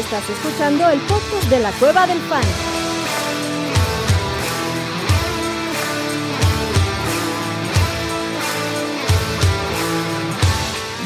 Estás 0.00 0.30
escuchando 0.30 0.88
el 0.88 0.98
podcast 1.02 1.44
de 1.50 1.60
la 1.60 1.70
Cueva 1.72 2.06
del 2.06 2.18
Fan. 2.22 2.42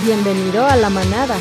Bienvenido 0.05 0.65
a 0.65 0.77
la 0.77 0.91
manada. 0.91 1.37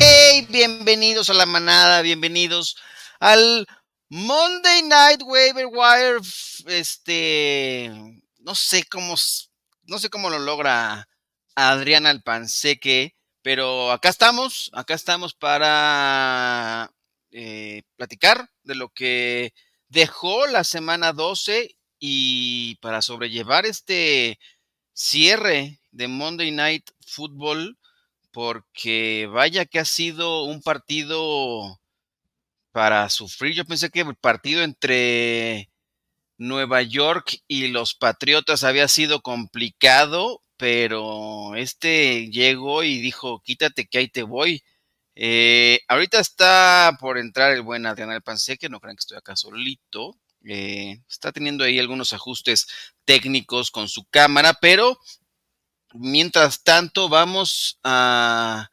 Hey, 0.00 0.46
bienvenidos 0.48 1.28
a 1.28 1.34
la 1.34 1.44
manada, 1.44 2.00
bienvenidos 2.00 2.76
al 3.20 3.66
Monday 4.08 4.82
Night 4.82 5.20
Waiver 5.22 5.66
Wire. 5.66 6.20
Este, 6.68 7.92
no 8.38 8.54
sé 8.54 8.84
cómo, 8.84 9.14
no 9.84 9.98
sé 9.98 10.08
cómo 10.08 10.30
lo 10.30 10.38
logra 10.38 11.06
Adriana 11.54 12.08
Alpanseque, 12.08 13.15
pero 13.46 13.92
acá 13.92 14.08
estamos, 14.08 14.70
acá 14.72 14.94
estamos 14.94 15.32
para 15.32 16.92
eh, 17.30 17.84
platicar 17.94 18.50
de 18.64 18.74
lo 18.74 18.88
que 18.88 19.54
dejó 19.86 20.48
la 20.48 20.64
semana 20.64 21.12
12 21.12 21.76
y 22.00 22.74
para 22.80 23.02
sobrellevar 23.02 23.64
este 23.64 24.40
cierre 24.94 25.78
de 25.92 26.08
Monday 26.08 26.50
Night 26.50 26.90
Football, 27.06 27.78
porque 28.32 29.28
vaya 29.30 29.64
que 29.64 29.78
ha 29.78 29.84
sido 29.84 30.42
un 30.42 30.60
partido 30.60 31.78
para 32.72 33.08
sufrir. 33.10 33.54
Yo 33.54 33.64
pensé 33.64 33.90
que 33.90 34.00
el 34.00 34.16
partido 34.16 34.64
entre 34.64 35.70
Nueva 36.36 36.82
York 36.82 37.38
y 37.46 37.68
los 37.68 37.94
Patriotas 37.94 38.64
había 38.64 38.88
sido 38.88 39.22
complicado, 39.22 40.42
pero 40.56 41.54
este 41.56 42.30
llegó 42.30 42.82
y 42.82 43.00
dijo, 43.00 43.40
quítate 43.44 43.86
que 43.86 43.98
ahí 43.98 44.08
te 44.08 44.22
voy. 44.22 44.62
Eh, 45.14 45.80
ahorita 45.88 46.20
está 46.20 46.96
por 47.00 47.18
entrar 47.18 47.52
el 47.52 47.62
buen 47.62 47.86
Adrián 47.86 48.10
Alpanseque, 48.10 48.68
no 48.68 48.80
crean 48.80 48.96
que 48.96 49.00
estoy 49.00 49.18
acá 49.18 49.36
solito. 49.36 50.18
Eh, 50.44 51.00
está 51.08 51.32
teniendo 51.32 51.64
ahí 51.64 51.78
algunos 51.78 52.12
ajustes 52.12 52.66
técnicos 53.04 53.70
con 53.70 53.88
su 53.88 54.04
cámara, 54.06 54.54
pero 54.60 54.98
mientras 55.94 56.62
tanto 56.62 57.08
vamos 57.08 57.78
a, 57.82 58.70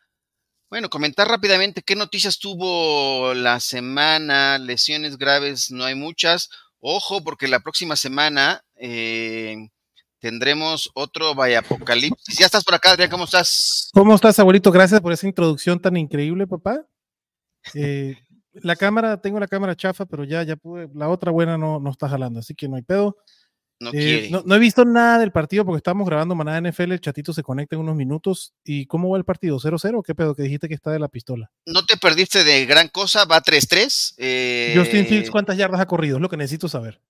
bueno, 0.70 0.90
comentar 0.90 1.28
rápidamente 1.28 1.82
qué 1.82 1.96
noticias 1.96 2.40
tuvo 2.40 3.34
la 3.34 3.60
semana. 3.60 4.58
Lesiones 4.60 5.18
graves 5.18 5.72
no 5.72 5.86
hay 5.86 5.96
muchas. 5.96 6.50
Ojo, 6.80 7.24
porque 7.24 7.48
la 7.48 7.62
próxima 7.62 7.96
semana 7.96 8.64
eh, 8.76 9.70
tendremos 10.24 10.90
otro 10.94 11.36
Vaya 11.36 11.60
Apocalipsis. 11.60 12.38
Ya 12.40 12.46
estás 12.46 12.64
por 12.64 12.76
acá, 12.76 12.92
Adrián, 12.92 13.10
¿cómo 13.10 13.26
estás? 13.26 13.90
¿Cómo 13.94 14.16
estás, 14.16 14.40
abuelito? 14.40 14.72
Gracias 14.72 15.02
por 15.02 15.12
esa 15.12 15.28
introducción 15.28 15.82
tan 15.82 15.98
increíble, 15.98 16.48
papá. 16.48 16.80
Eh, 17.74 18.16
la 18.54 18.78
cámara, 18.78 19.20
tengo 19.20 19.38
la 19.38 19.50
cámara 19.50 19.76
chafa, 19.76 20.06
pero 20.06 20.24
ya, 20.24 20.42
ya 20.44 20.56
pude, 20.56 20.88
la 20.96 21.10
otra 21.10 21.30
buena 21.30 21.58
no, 21.58 21.78
no 21.82 21.92
está 21.92 22.08
jalando, 22.08 22.40
así 22.40 22.56
que 22.56 22.70
no 22.70 22.78
hay 22.78 22.84
pedo. 22.84 23.18
No, 23.82 23.90
Eh, 23.94 24.30
no, 24.32 24.44
no 24.46 24.56
he 24.56 24.60
visto 24.60 24.86
nada 24.86 25.20
del 25.20 25.34
partido 25.34 25.66
porque 25.66 25.80
estamos 25.80 26.08
grabando 26.08 26.36
Manada 26.36 26.62
NFL, 26.62 26.94
el 26.94 27.02
chatito 27.02 27.34
se 27.34 27.44
conecta 27.44 27.76
en 27.76 27.82
unos 27.82 27.98
minutos. 27.98 28.54
¿Y 28.64 28.86
cómo 28.86 29.10
va 29.10 29.18
el 29.18 29.26
partido? 29.26 29.60
¿0-0 29.60 30.00
o 30.00 30.04
qué 30.04 30.16
pedo? 30.16 30.36
Que 30.36 30.44
dijiste 30.44 30.70
que 30.70 30.74
está 30.74 30.90
de 30.92 31.00
la 31.00 31.10
pistola. 31.10 31.52
No 31.66 31.86
te 31.86 31.98
perdiste 31.98 32.46
de 32.46 32.66
gran 32.66 32.88
cosa, 32.88 33.26
va 33.26 33.42
3-3. 33.42 34.14
eh, 34.20 34.74
Justin 34.78 35.06
Fields, 35.06 35.30
¿cuántas 35.30 35.58
yardas 35.58 35.82
ha 35.82 35.86
corrido? 35.86 36.16
Es 36.16 36.22
lo 36.22 36.30
que 36.30 36.38
necesito 36.38 36.70
saber. 36.70 37.02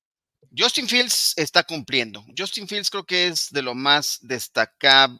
Justin 0.56 0.88
Fields 0.88 1.34
está 1.38 1.64
cumpliendo. 1.64 2.24
Justin 2.38 2.68
Fields 2.68 2.90
creo 2.90 3.04
que 3.06 3.28
es 3.28 3.50
de 3.52 3.62
lo 3.64 3.74
más 3.76 4.20
destacado 4.22 5.20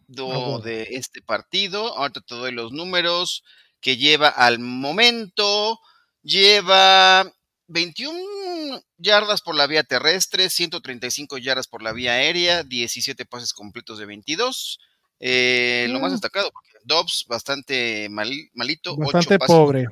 de 0.64 0.84
este 0.92 1.22
partido. 1.22 1.98
Ahorita 1.98 2.22
te 2.22 2.36
doy 2.36 2.52
los 2.52 2.72
números 2.72 3.44
que 3.82 3.98
lleva 3.98 4.30
al 4.30 4.60
momento. 4.60 5.80
Lleva 6.22 7.32
21 7.68 8.82
yardas 8.98 9.42
por 9.42 9.56
la 9.56 9.68
vía 9.68 9.84
terrestre, 9.84 10.50
135 10.50 11.38
yardas 11.38 11.68
por 11.68 11.82
la 11.82 11.94
vía 11.94 12.14
aérea, 12.14 12.64
17 12.64 13.26
pases 13.26 13.54
completos 13.54 13.98
de 14.00 14.06
22. 14.06 14.80
Eh, 15.20 15.88
Lo 15.90 16.00
más 16.00 16.12
Mm. 16.12 16.16
destacado, 16.16 16.52
porque 16.52 16.70
Dobbs 16.86 17.26
bastante 17.28 18.08
mal- 18.10 18.50
malito, 18.54 18.94
ocho 18.94 19.02
Bastante 19.02 19.40
pases 19.40 19.56
pobre. 19.56 19.86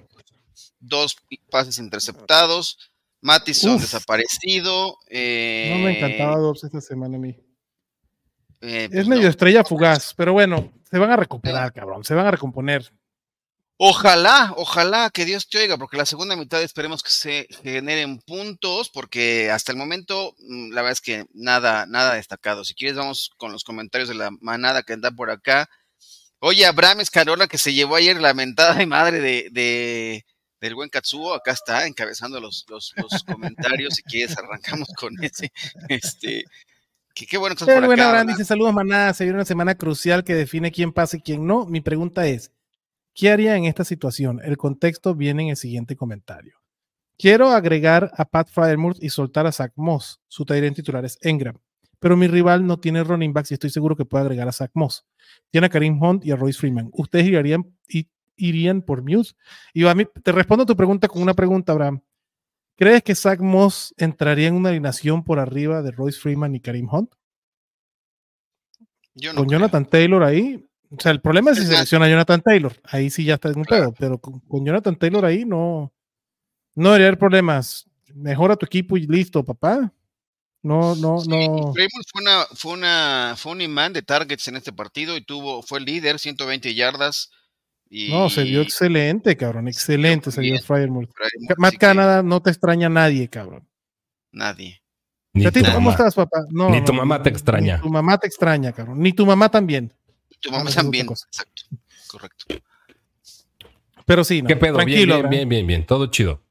dos 0.80 1.16
pases 1.50 1.78
interceptados. 1.80 2.78
Mattison 3.22 3.76
Uf. 3.76 3.82
desaparecido. 3.82 4.98
eh, 5.10 5.70
No 5.74 5.80
me 5.80 5.98
encantaba 5.98 6.38
Dobbs 6.38 6.64
esta 6.64 6.82
semana 6.82 7.18
a 7.18 7.20
mí. 7.20 7.36
eh, 8.62 8.84
Es 8.86 8.90
pues 8.92 9.08
medio 9.08 9.24
no. 9.24 9.30
estrella 9.30 9.64
fugaz, 9.64 10.14
pero 10.16 10.34
bueno, 10.34 10.72
se 10.90 10.98
van 11.00 11.12
a 11.12 11.16
recuperar, 11.16 11.74
cabrón. 11.74 12.04
Se 12.04 12.14
van 12.14 12.28
a 12.28 12.32
recomponer. 12.32 12.92
Ojalá, 13.84 14.54
ojalá 14.58 15.10
que 15.12 15.26
Dios 15.26 15.50
te 15.50 15.58
oiga, 15.58 15.76
porque 15.76 15.98
la 15.98 16.06
segunda 16.06 16.36
mitad 16.36 16.62
esperemos 16.62 17.02
que 17.02 17.10
se 17.10 17.48
generen 17.64 18.20
puntos, 18.20 18.90
porque 18.92 19.50
hasta 19.50 19.72
el 19.72 19.78
momento 19.80 20.36
mm, 20.38 20.70
la 20.72 20.82
verdad 20.84 20.92
es 20.92 21.02
que 21.02 21.26
nada, 21.34 21.88
nada 21.88 22.14
destacado. 22.14 22.64
Si 22.64 22.76
quieres, 22.76 22.96
vamos 22.98 23.32
con 23.38 23.52
los 23.52 23.64
comentarios 23.64 24.08
de 24.10 24.14
la 24.16 24.30
manada 24.40 24.84
que 24.84 24.94
anda 24.94 25.10
por 25.10 25.32
acá. 25.32 25.68
Oye, 26.40 26.66
Abraham 26.68 27.00
Escarola, 27.02 27.48
que 27.48 27.58
se 27.58 27.74
llevó 27.74 27.96
ayer 27.96 28.22
la 28.22 28.36
mentada 28.36 28.76
de 28.76 28.86
madre 28.86 29.20
de, 29.20 29.48
de- 29.52 30.26
del 30.62 30.76
buen 30.76 30.90
Katsuo, 30.90 31.34
acá 31.34 31.52
está 31.52 31.86
encabezando 31.88 32.40
los, 32.40 32.66
los, 32.70 32.94
los 32.98 33.24
comentarios. 33.24 33.96
Si 33.96 34.04
quieres, 34.04 34.38
arrancamos 34.38 34.88
con 34.98 35.22
ese. 35.24 35.52
Este, 35.90 36.46
que 37.14 37.26
qué 37.26 37.38
bueno 37.38 37.56
que 37.56 37.64
estás 37.64 37.76
El 37.76 37.82
por 37.82 37.88
buen 37.88 38.00
acá. 38.00 38.24
Dice: 38.24 38.46
Saludos, 38.46 38.74
manada. 38.74 39.14
Se 39.14 39.24
viene 39.26 39.38
una 39.38 39.46
semana 39.46 39.76
crucial 39.76 40.24
que 40.24 40.36
define 40.36 40.72
quién 40.72 40.94
pasa 40.94 41.18
y 41.18 41.22
quién 41.22 41.46
no. 41.46 41.66
Mi 41.66 41.82
pregunta 41.82 42.28
es: 42.28 42.52
¿qué 43.14 43.32
haría 43.32 43.58
en 43.58 43.66
esta 43.66 43.84
situación? 43.84 44.40
El 44.44 44.58
contexto 44.58 45.16
viene 45.16 45.44
en 45.44 45.50
el 45.50 45.58
siguiente 45.58 45.96
comentario. 45.96 46.62
Quiero 47.18 47.50
agregar 47.52 48.12
a 48.18 48.26
Pat 48.26 48.50
Fryermuth 48.50 48.98
y 49.00 49.10
soltar 49.10 49.46
a 49.46 49.52
Zach 49.52 49.74
Moss. 49.76 50.20
Su 50.28 50.44
en 50.50 50.74
titular 50.74 51.06
es 51.06 51.20
Engram. 51.22 51.58
Pero 52.00 52.18
mi 52.18 52.28
rival 52.28 52.66
no 52.66 52.80
tiene 52.80 53.04
running 53.04 53.32
backs 53.32 53.52
y 53.52 53.54
estoy 53.54 53.70
seguro 53.70 53.96
que 53.96 54.06
puede 54.06 54.24
agregar 54.24 54.48
a 54.48 54.52
Zach 54.52 54.72
Moss. 54.74 55.06
Tiene 55.52 55.68
a 55.68 55.70
Karim 55.70 56.02
Hunt 56.02 56.26
y 56.26 56.32
a 56.32 56.36
Royce 56.36 56.58
Freeman. 56.58 56.90
¿Ustedes 56.94 57.28
irían, 57.28 57.78
i- 57.90 58.08
irían 58.36 58.82
por 58.82 59.02
Muse? 59.04 59.34
Y 59.74 59.86
a 59.86 59.94
mí, 59.96 60.06
te 60.24 60.32
respondo 60.32 60.66
tu 60.66 60.76
pregunta 60.76 61.08
con 61.08 61.22
una 61.22 61.34
pregunta, 61.34 61.72
Abraham. 61.72 62.02
¿Crees 62.78 63.04
que 63.04 63.14
Zach 63.16 63.40
Moss 63.40 63.94
entraría 63.98 64.48
en 64.48 64.56
una 64.56 64.70
alineación 64.70 65.24
por 65.24 65.40
arriba 65.40 65.82
de 65.84 65.92
Royce 65.92 66.20
Freeman 66.20 66.56
y 66.56 66.60
Karim 66.62 66.88
Hunt? 66.92 67.14
Yo 69.14 69.34
no 69.34 69.38
con 69.40 69.48
creo. 69.48 69.60
Jonathan 69.60 69.86
Taylor 69.86 70.24
ahí. 70.24 70.66
O 70.90 71.00
sea, 71.00 71.12
el 71.12 71.22
problema 71.22 71.52
es 71.52 71.58
si 71.58 71.66
selecciona 71.66 72.06
a 72.06 72.10
Jonathan 72.10 72.42
Taylor. 72.42 72.74
Ahí 72.84 73.10
sí 73.10 73.24
ya 73.24 73.36
está 73.36 73.50
en 73.50 73.60
un 73.60 73.64
Claro. 73.66 73.92
pedo. 73.92 73.96
Pero 74.00 74.18
con, 74.20 74.40
con 74.42 74.66
Jonathan 74.66 74.96
Taylor 74.96 75.24
ahí 75.26 75.46
no, 75.46 75.94
no 76.76 76.90
debería 76.90 77.08
haber 77.08 77.20
problemas. 77.20 77.86
Mejora 78.14 78.56
tu 78.56 78.66
equipo 78.66 78.98
y 78.98 79.08
listo, 79.08 79.44
papá. 79.44 79.94
No, 80.64 80.96
no, 80.96 81.20
Sí, 81.20 81.30
no. 81.30 81.74
Fremont 81.74 82.06
fue 82.12 82.22
una, 82.22 82.46
fue 82.56 82.74
una, 82.74 83.36
fue 83.38 83.52
un 83.54 83.62
imán 83.62 83.94
de 83.94 84.02
targets 84.02 84.48
en 84.48 84.58
este 84.58 84.72
partido 84.74 85.18
y 85.18 85.24
tuvo, 85.24 85.62
fue 85.64 85.80
el 85.80 85.86
líder, 85.86 86.20
120 86.20 86.74
yardas. 86.76 87.32
Y 87.94 88.10
No, 88.10 88.30
se 88.30 88.44
vio 88.44 88.62
excelente, 88.62 89.36
cabrón. 89.36 89.68
Excelente 89.68 90.32
se 90.32 90.40
vio. 90.40 90.58
Fremont, 90.62 91.10
Matt 91.58 91.76
Canada 91.78 92.24
no 92.24 92.42
te 92.42 92.50
extraña 92.50 92.88
nadie, 92.88 93.28
cabrón. 93.28 93.68
Nadie. 94.32 94.82
Ni 95.34 95.44
tu 95.52 95.60
¿cómo 95.62 95.74
mamá. 95.74 95.92
estás, 95.92 96.16
papá? 96.16 96.40
No, 96.52 96.70
Ni 96.70 96.80
no, 96.80 96.86
tu 96.86 96.94
no, 96.94 97.00
mamá 97.00 97.22
te 97.22 97.30
ni- 97.30 97.36
extraña. 97.36 97.76
Ni 97.78 97.82
tu 97.84 97.90
mamá 97.90 98.18
te 98.18 98.28
extraña, 98.28 98.72
cabrón. 98.72 99.00
Ni 99.02 99.12
tu 99.12 99.26
mamá 99.26 99.50
también. 99.52 99.94
Tu 100.40 100.50
Ah, 100.54 100.60
mamá 100.60 100.72
también. 100.72 101.06
Exacto. 101.10 101.64
Correcto. 102.08 102.46
Pero 104.06 104.24
sí, 104.24 104.42
no. 104.42 104.48
¿Qué 104.48 104.56
pedo? 104.56 104.78
Bien, 104.78 104.88
Tranquilo, 104.88 105.16
bien, 105.18 105.30
bien, 105.30 105.50
bien, 105.50 105.68
bien. 105.68 105.86
Todo 105.86 106.08
chido. 106.08 106.42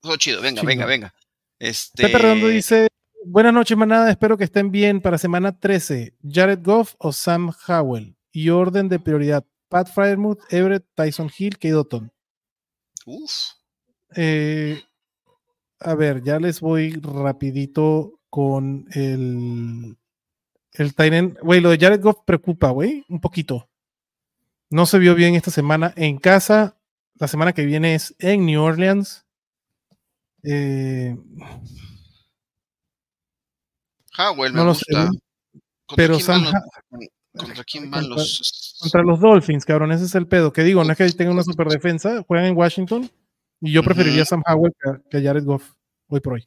Todo 0.00 0.16
chido. 0.16 0.40
Venga, 0.42 0.60
Chido. 0.60 0.66
venga, 0.68 0.86
venga. 0.86 1.14
Este, 1.58 2.02
Pepe 2.04 2.18
Redondo 2.18 2.48
dice: 2.48 2.88
Buenas 3.24 3.52
noches, 3.52 3.76
manada. 3.76 4.10
Espero 4.10 4.36
que 4.36 4.44
estén 4.44 4.70
bien 4.70 5.00
para 5.00 5.18
semana 5.18 5.58
13. 5.58 6.14
Jared 6.28 6.60
Goff 6.62 6.94
o 6.98 7.12
Sam 7.12 7.52
Howell. 7.68 8.16
Y 8.32 8.50
orden 8.50 8.88
de 8.88 8.98
prioridad: 9.00 9.44
Pat 9.70 9.88
Fryermuth, 9.88 10.40
Everett, 10.52 10.84
Tyson 10.94 11.30
Hill, 11.36 11.54
Kate 11.54 11.74
Otton. 11.76 12.12
Uf. 13.06 13.32
Eh, 14.16 14.82
a 15.78 15.94
ver, 15.94 16.22
ya 16.22 16.38
les 16.38 16.60
voy 16.60 16.92
rapidito 16.92 18.20
con 18.28 18.86
el. 18.92 19.96
El 20.72 20.94
Tyren. 20.94 21.36
Güey, 21.42 21.60
lo 21.60 21.70
de 21.70 21.78
Jared 21.78 22.02
Goff 22.02 22.18
preocupa, 22.26 22.70
güey, 22.70 23.04
un 23.08 23.20
poquito. 23.20 23.68
No 24.68 24.86
se 24.86 24.98
vio 24.98 25.14
bien 25.14 25.34
esta 25.34 25.50
semana 25.50 25.92
en 25.96 26.18
casa. 26.18 26.76
La 27.14 27.28
semana 27.28 27.52
que 27.52 27.64
viene 27.64 27.94
es 27.94 28.14
en 28.18 28.46
New 28.46 28.60
Orleans. 28.62 29.24
Eh, 30.42 31.16
Howell 34.18 34.52
me 34.52 34.58
no 34.58 34.64
lo 34.66 34.74
sé, 34.74 34.84
gusta. 34.90 35.10
¿Contra 35.86 35.96
pero 35.96 36.20
Sam 36.20 36.44
Ha- 36.46 36.62
¿Contra 37.36 37.64
quién 37.64 37.90
van 37.90 38.02
contra- 38.08 38.22
los...? 38.24 38.76
contra 38.80 39.02
los 39.02 39.20
Dolphins, 39.20 39.64
cabrón, 39.64 39.92
ese 39.92 40.04
es 40.04 40.14
el 40.14 40.26
pedo. 40.26 40.52
Que 40.52 40.64
digo, 40.64 40.82
no 40.84 40.92
es 40.92 40.98
que 40.98 41.10
tenga 41.12 41.30
una 41.30 41.42
super 41.44 41.68
defensa, 41.68 42.22
juegan 42.26 42.46
en 42.46 42.56
Washington 42.56 43.10
y 43.60 43.72
yo 43.72 43.82
preferiría 43.82 44.22
a 44.22 44.26
Sam 44.26 44.42
Howell 44.46 44.72
que 45.10 45.18
a, 45.18 45.22
Jared 45.22 45.44
Goff 45.44 45.70
hoy 46.08 46.20
por 46.20 46.34
hoy. 46.34 46.46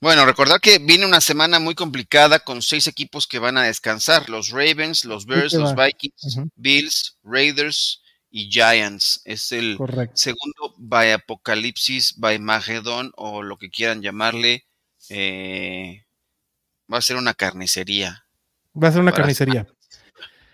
Bueno, 0.00 0.26
recordar 0.26 0.60
que 0.60 0.78
viene 0.78 1.06
una 1.06 1.20
semana 1.20 1.58
muy 1.60 1.74
complicada 1.74 2.40
con 2.40 2.60
seis 2.60 2.86
equipos 2.88 3.26
que 3.26 3.38
van 3.38 3.56
a 3.56 3.62
descansar: 3.62 4.28
los 4.28 4.50
Ravens, 4.50 5.04
los 5.04 5.26
Bears, 5.26 5.52
los. 5.54 5.74
Vikings. 5.74 6.40
Bills, 6.56 7.18
Raiders 7.22 8.02
y 8.30 8.50
Giants. 8.50 9.22
Es 9.24 9.52
el 9.52 9.76
Correcto. 9.76 10.16
segundo 10.16 10.74
by 10.76 11.12
Apocalipsis, 11.12 12.18
by 12.18 12.38
Magedon 12.38 13.12
o 13.16 13.42
lo 13.42 13.56
que 13.56 13.70
quieran 13.70 14.02
llamarle. 14.02 14.66
eh, 15.10 16.04
va 16.92 16.98
a 16.98 17.02
ser 17.02 17.16
una 17.16 17.34
carnicería. 17.34 18.26
Va 18.74 18.88
a 18.88 18.92
ser 18.92 19.00
una 19.00 19.12
carnicería. 19.12 19.66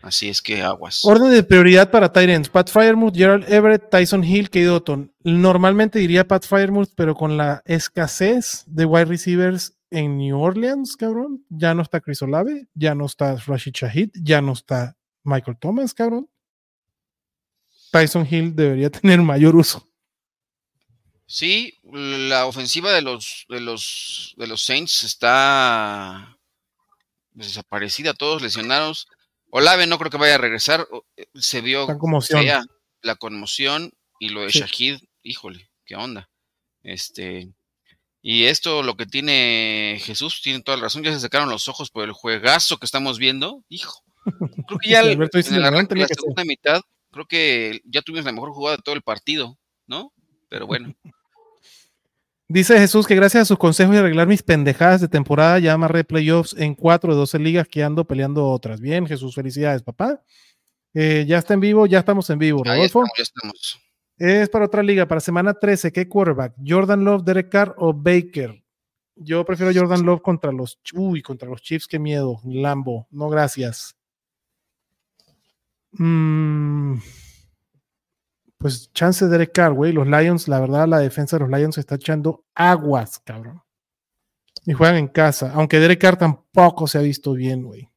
Así 0.02 0.28
es 0.28 0.40
que 0.40 0.62
aguas. 0.62 1.04
Orden 1.04 1.30
de 1.30 1.42
prioridad 1.42 1.90
para 1.90 2.12
Tyrants. 2.12 2.48
Pat 2.48 2.70
Fryermuth, 2.70 3.14
Gerald 3.14 3.50
Everett, 3.52 3.90
Tyson 3.90 4.24
Hill, 4.24 4.48
Kate 4.48 4.70
Otton. 4.70 5.12
Normalmente 5.22 5.98
diría 5.98 6.26
Pat 6.26 6.46
Fryermuth, 6.46 6.90
pero 6.96 7.14
con 7.14 7.36
la 7.36 7.62
escasez 7.66 8.64
de 8.66 8.86
wide 8.86 9.04
receivers 9.04 9.76
en 9.90 10.16
New 10.16 10.40
Orleans, 10.40 10.96
cabrón. 10.96 11.44
Ya 11.50 11.74
no 11.74 11.82
está 11.82 12.00
Chris 12.00 12.22
Olave, 12.22 12.68
ya 12.74 12.94
no 12.94 13.04
está 13.04 13.36
Rashid 13.36 13.72
Shahid, 13.74 14.10
ya 14.14 14.40
no 14.40 14.52
está 14.52 14.96
Michael 15.22 15.58
Thomas, 15.60 15.92
cabrón. 15.92 16.30
Tyson 17.92 18.26
Hill 18.30 18.54
debería 18.56 18.90
tener 18.90 19.20
mayor 19.20 19.54
uso. 19.54 19.86
Sí, 21.26 21.78
la 21.84 22.46
ofensiva 22.46 22.92
de 22.92 23.02
los 23.02 23.46
de 23.48 23.60
los 23.60 24.34
de 24.36 24.48
los 24.48 24.62
Saints 24.62 25.04
está 25.04 26.36
desaparecida, 27.32 28.14
todos 28.14 28.42
lesionados. 28.42 29.06
Olave 29.50 29.86
no 29.86 29.98
creo 29.98 30.10
que 30.10 30.16
vaya 30.16 30.34
a 30.36 30.38
regresar. 30.38 30.86
eh, 31.16 31.26
Se 31.34 31.60
vio 31.60 31.88
en 31.90 31.98
conmoción. 31.98 32.40
fea 32.42 32.64
la 33.02 33.16
conmoción 33.16 33.92
y 34.18 34.28
lo 34.30 34.42
de 34.42 34.50
Sí. 34.50 34.60
Shahid, 34.60 34.98
híjole, 35.22 35.70
qué 35.84 35.96
onda. 35.96 36.28
Este 36.82 37.48
y 38.22 38.44
esto 38.44 38.82
lo 38.82 38.96
que 38.96 39.06
tiene 39.06 39.98
Jesús 40.02 40.40
tiene 40.42 40.60
toda 40.62 40.76
la 40.76 40.84
razón, 40.84 41.02
ya 41.02 41.12
se 41.12 41.20
sacaron 41.20 41.48
los 41.48 41.68
ojos 41.68 41.90
por 41.90 42.04
el 42.04 42.12
juegazo 42.12 42.76
que 42.78 42.84
estamos 42.86 43.18
viendo. 43.18 43.64
Hijo. 43.68 44.02
Creo 44.68 44.78
que 44.78 44.90
ya 44.90 45.00
el- 45.00 45.12
en 45.12 45.22
el 45.22 45.30
"León 45.62 45.64
arranque 45.64 45.94
la 45.94 46.02
que 46.06 46.14
ser". 46.14 46.20
segunda 46.20 46.44
mitad, 46.44 46.80
creo 47.10 47.24
que 47.26 47.80
ya 47.84 48.02
tuvimos 48.02 48.26
la 48.26 48.32
mejor 48.32 48.52
jugada 48.52 48.76
de 48.76 48.82
todo 48.82 48.94
el 48.94 49.02
partido, 49.02 49.58
¿no? 49.86 50.12
Pero 50.50 50.66
bueno. 50.66 50.94
Dice 52.50 52.76
Jesús 52.80 53.06
que 53.06 53.14
gracias 53.14 53.42
a 53.42 53.44
sus 53.44 53.58
consejos 53.58 53.94
y 53.94 53.98
arreglar 53.98 54.26
mis 54.26 54.42
pendejadas 54.42 55.00
de 55.00 55.06
temporada 55.06 55.60
ya 55.60 55.72
amarré 55.72 56.02
playoffs 56.02 56.52
en 56.58 56.74
4 56.74 57.12
de 57.12 57.18
12 57.20 57.38
ligas 57.38 57.68
que 57.68 57.84
ando 57.84 58.04
peleando 58.04 58.44
otras. 58.48 58.80
Bien, 58.80 59.06
Jesús, 59.06 59.36
felicidades, 59.36 59.84
papá. 59.84 60.20
Eh, 60.92 61.24
ya 61.28 61.38
está 61.38 61.54
en 61.54 61.60
vivo, 61.60 61.86
ya 61.86 62.00
estamos 62.00 62.28
en 62.28 62.40
vivo. 62.40 62.62
Ahí 62.64 62.88
Rodolfo, 62.88 63.04
estamos, 63.04 63.12
ya 63.16 63.22
estamos. 63.22 63.80
es 64.18 64.48
para 64.48 64.64
otra 64.64 64.82
liga, 64.82 65.06
para 65.06 65.20
semana 65.20 65.54
13. 65.54 65.92
¿Qué 65.92 66.08
quarterback? 66.08 66.54
¿Jordan 66.66 67.04
Love, 67.04 67.22
Derek 67.22 67.50
Carr 67.50 67.72
o 67.78 67.92
Baker? 67.94 68.60
Yo 69.14 69.44
prefiero 69.44 69.72
Jordan 69.72 70.04
Love 70.04 70.20
contra 70.20 70.50
los. 70.50 70.80
Uy, 70.92 71.22
contra 71.22 71.48
los 71.48 71.62
Chiefs, 71.62 71.86
qué 71.86 72.00
miedo. 72.00 72.40
Lambo, 72.44 73.06
no 73.12 73.28
gracias. 73.28 73.94
Mm, 75.92 76.96
pues 78.60 78.92
chance 78.92 79.24
de 79.24 79.30
Derek 79.30 79.52
Carr, 79.52 79.72
güey. 79.72 79.90
Los 79.90 80.06
Lions, 80.06 80.46
la 80.46 80.60
verdad, 80.60 80.86
la 80.86 80.98
defensa 80.98 81.38
de 81.38 81.46
los 81.46 81.50
Lions 81.50 81.76
se 81.76 81.80
está 81.80 81.94
echando 81.94 82.44
aguas, 82.54 83.18
cabrón. 83.24 83.62
Y 84.66 84.74
juegan 84.74 84.96
en 84.96 85.08
casa. 85.08 85.52
Aunque 85.54 85.80
Derek 85.80 85.98
Carr 85.98 86.18
tampoco 86.18 86.86
se 86.86 86.98
ha 86.98 87.00
visto 87.00 87.32
bien, 87.32 87.62
güey. 87.62 87.88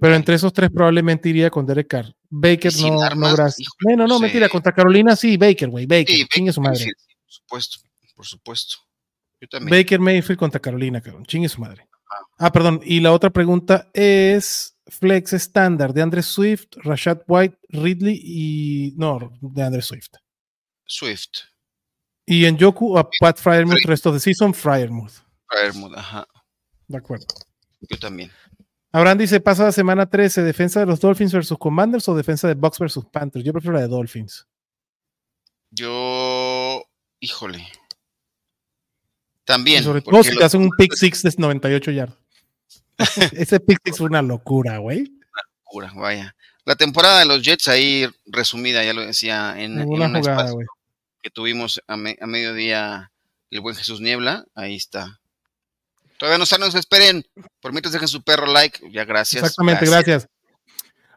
Pero 0.00 0.14
entre 0.14 0.36
esos 0.36 0.54
tres 0.54 0.70
probablemente 0.70 1.28
iría 1.28 1.50
con 1.50 1.66
Derek 1.66 1.88
Carr. 1.88 2.16
Baker 2.30 2.72
sin 2.72 2.94
no, 2.94 3.02
armas, 3.02 3.30
no 3.30 3.36
gracias. 3.36 3.68
no, 3.80 4.06
no, 4.06 4.18
mentira. 4.18 4.48
Contra 4.48 4.72
Carolina 4.72 5.14
sí, 5.14 5.36
Baker, 5.36 5.68
güey. 5.68 5.84
Baker. 5.84 6.16
Sí, 6.16 6.26
chingue 6.26 6.52
su 6.54 6.62
madre. 6.62 6.78
sí, 6.78 6.90
por 6.90 7.32
supuesto, 7.34 7.78
por 8.16 8.24
supuesto. 8.24 8.74
Yo 9.38 9.48
también. 9.48 9.82
Baker 9.82 10.00
Mayfield 10.00 10.38
contra 10.38 10.60
Carolina, 10.60 11.02
cabrón. 11.02 11.26
Chingue 11.26 11.50
su 11.50 11.60
madre. 11.60 11.89
Ah, 12.38 12.50
perdón. 12.52 12.80
Y 12.84 13.00
la 13.00 13.12
otra 13.12 13.30
pregunta 13.30 13.88
es 13.94 14.76
flex 14.86 15.32
estándar 15.32 15.92
de 15.92 16.02
Andre 16.02 16.22
Swift, 16.22 16.66
Rashad 16.82 17.22
White, 17.28 17.58
Ridley 17.68 18.20
y 18.22 18.94
no, 18.96 19.32
de 19.40 19.62
Andre 19.62 19.82
Swift. 19.82 20.14
Swift, 20.84 21.28
Y 22.26 22.44
en 22.46 22.56
Yoku 22.58 22.98
a 22.98 23.08
Pat 23.20 23.38
Fryermuth, 23.38 23.84
resto 23.84 24.12
de 24.12 24.18
season, 24.20 24.52
Fryermuth. 24.54 25.12
Fairmouth, 25.48 25.96
ajá, 25.96 26.26
De 26.88 26.96
acuerdo. 26.98 27.26
yo 27.80 27.96
también. 27.98 28.30
Abraham 28.92 29.18
dice, 29.18 29.38
pasa 29.40 29.64
la 29.64 29.72
semana 29.72 30.06
13, 30.10 30.42
defensa 30.42 30.80
de 30.80 30.86
los 30.86 30.98
Dolphins 31.00 31.32
versus 31.32 31.56
Commanders 31.58 32.08
o 32.08 32.14
defensa 32.16 32.48
de 32.48 32.54
Bucks 32.54 32.78
versus 32.80 33.04
Panthers. 33.06 33.44
Yo 33.44 33.52
prefiero 33.52 33.74
la 33.76 33.82
de 33.82 33.88
Dolphins. 33.88 34.48
Yo, 35.70 36.82
híjole. 37.20 37.66
Y 39.50 39.52
También. 39.54 39.82
sobre 39.84 40.00
todo 40.02 40.22
si 40.22 40.36
te 40.36 40.44
hacen 40.44 40.62
un 40.62 40.70
pick 40.76 40.94
six 40.94 41.22
de 41.22 41.34
98 41.36 41.90
yardas. 41.90 42.16
Ese 43.32 43.58
pick 43.60 43.78
six 43.84 43.98
fue 43.98 44.06
una 44.06 44.22
locura, 44.22 44.78
güey. 44.78 45.10
locura, 45.64 45.92
vaya. 45.96 46.34
La 46.64 46.76
temporada 46.76 47.20
de 47.20 47.24
los 47.26 47.42
Jets 47.42 47.68
ahí 47.68 48.06
resumida, 48.26 48.84
ya 48.84 48.92
lo 48.92 49.00
decía, 49.00 49.54
en, 49.58 49.80
en 49.80 49.88
un 49.88 50.14
jugada, 50.14 50.52
que 51.22 51.30
tuvimos 51.30 51.80
a, 51.88 51.96
me- 51.96 52.18
a 52.20 52.26
mediodía 52.26 53.10
el 53.50 53.60
buen 53.60 53.74
Jesús 53.74 54.00
Niebla, 54.00 54.44
ahí 54.54 54.76
está. 54.76 55.18
Todavía 56.18 56.36
no 56.38 56.44
están, 56.44 56.60
no 56.60 56.70
se 56.70 56.78
esperen. 56.78 57.24
Por 57.60 57.72
mientras 57.72 57.92
dejen 57.92 58.06
su 58.08 58.22
perro 58.22 58.46
like, 58.46 58.78
ya 58.92 59.04
gracias. 59.06 59.42
Exactamente, 59.42 59.86
gracias. 59.86 60.28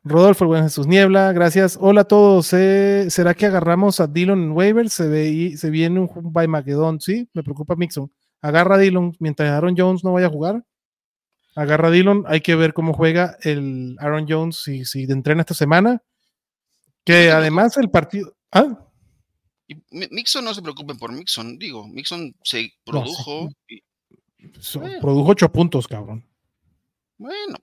Rodolfo, 0.05 0.43
el 0.45 0.47
buen 0.49 0.63
Jesús 0.63 0.87
Niebla, 0.87 1.31
gracias. 1.33 1.77
Hola 1.79 2.01
a 2.01 2.03
todos. 2.05 2.51
eh, 2.53 3.07
¿Será 3.09 3.33
que 3.33 3.45
agarramos 3.45 3.99
a 3.99 4.07
Dillon 4.07 4.41
en 4.43 4.51
waivers? 4.51 4.93
Se, 4.93 5.07
ve, 5.07 5.55
se 5.57 5.69
viene 5.69 5.99
un 5.99 6.09
by 6.33 6.47
Macedon, 6.47 6.99
sí, 6.99 7.27
me 7.33 7.43
preocupa 7.43 7.75
Mixon. 7.75 8.11
Agarra 8.43 8.75
a 8.75 8.77
Dillon 8.77 9.15
mientras 9.19 9.49
Aaron 9.49 9.73
Jones 9.75 10.03
no 10.03 10.13
vaya 10.13 10.27
a 10.27 10.29
jugar. 10.29 10.63
Agarra 11.55 11.87
a 11.87 11.91
Dillon, 11.91 12.25
hay 12.27 12.41
que 12.41 12.55
ver 12.55 12.73
cómo 12.73 12.93
juega 12.93 13.37
el 13.41 13.95
Aaron 13.99 14.25
Jones 14.29 14.57
si, 14.57 14.85
si 14.85 15.03
entrena 15.03 15.41
esta 15.41 15.53
semana. 15.55 16.03
Que 17.03 17.31
además 17.31 17.75
el 17.77 17.89
partido. 17.89 18.35
Ah, 18.51 18.85
Mixon 19.91 20.43
no 20.45 20.53
se 20.53 20.61
preocupen 20.61 20.97
por 20.97 21.11
Mixon, 21.11 21.57
digo, 21.57 21.87
Mixon 21.87 22.35
se 22.43 22.71
produjo 22.85 23.49
y 23.67 23.81
so- 24.59 24.81
Bueno. 24.81 24.99
produjo 25.01 25.29
ocho 25.31 25.51
puntos, 25.51 25.87
cabrón. 25.87 26.27
bueno, 27.17 27.57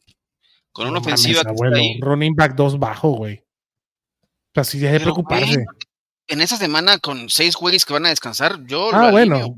con 0.72 0.86
No 0.86 0.92
una 0.92 1.00
mames, 1.00 1.14
ofensiva 1.20 1.34
que 1.34 1.38
está 1.40 1.50
abuelo, 1.50 1.76
ahí. 1.76 2.00
running 2.00 2.34
back 2.34 2.54
2 2.54 2.78
bajo, 2.78 3.10
güey. 3.12 3.36
O 3.38 4.54
sea, 4.54 4.64
sí, 4.64 4.78
deje 4.78 4.94
de 4.94 4.98
Pero, 5.00 5.14
preocuparse. 5.14 5.54
güey, 5.54 5.66
en 6.30 6.40
esa 6.40 6.56
semana 6.56 6.98
con 6.98 7.28
seis 7.28 7.54
juegues 7.54 7.84
que 7.84 7.92
van 7.92 8.06
a 8.06 8.10
descansar, 8.10 8.64
yo 8.66 8.90
Ah, 8.92 9.06
lo 9.06 9.10
bueno. 9.12 9.56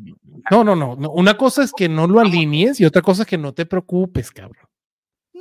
No, 0.51 0.65
no, 0.65 0.75
no, 0.75 0.97
no. 0.97 1.11
Una 1.11 1.37
cosa 1.37 1.63
es 1.63 1.73
que 1.73 1.89
no 1.89 2.07
lo 2.09 2.19
alinees 2.19 2.81
y 2.81 2.85
otra 2.85 3.03
cosa 3.03 3.23
es 3.23 3.29
que 3.29 3.39
no 3.39 3.53
te 3.53 3.67
preocupes, 3.67 4.31
cabrón. 4.31 4.67
No, 5.35 5.41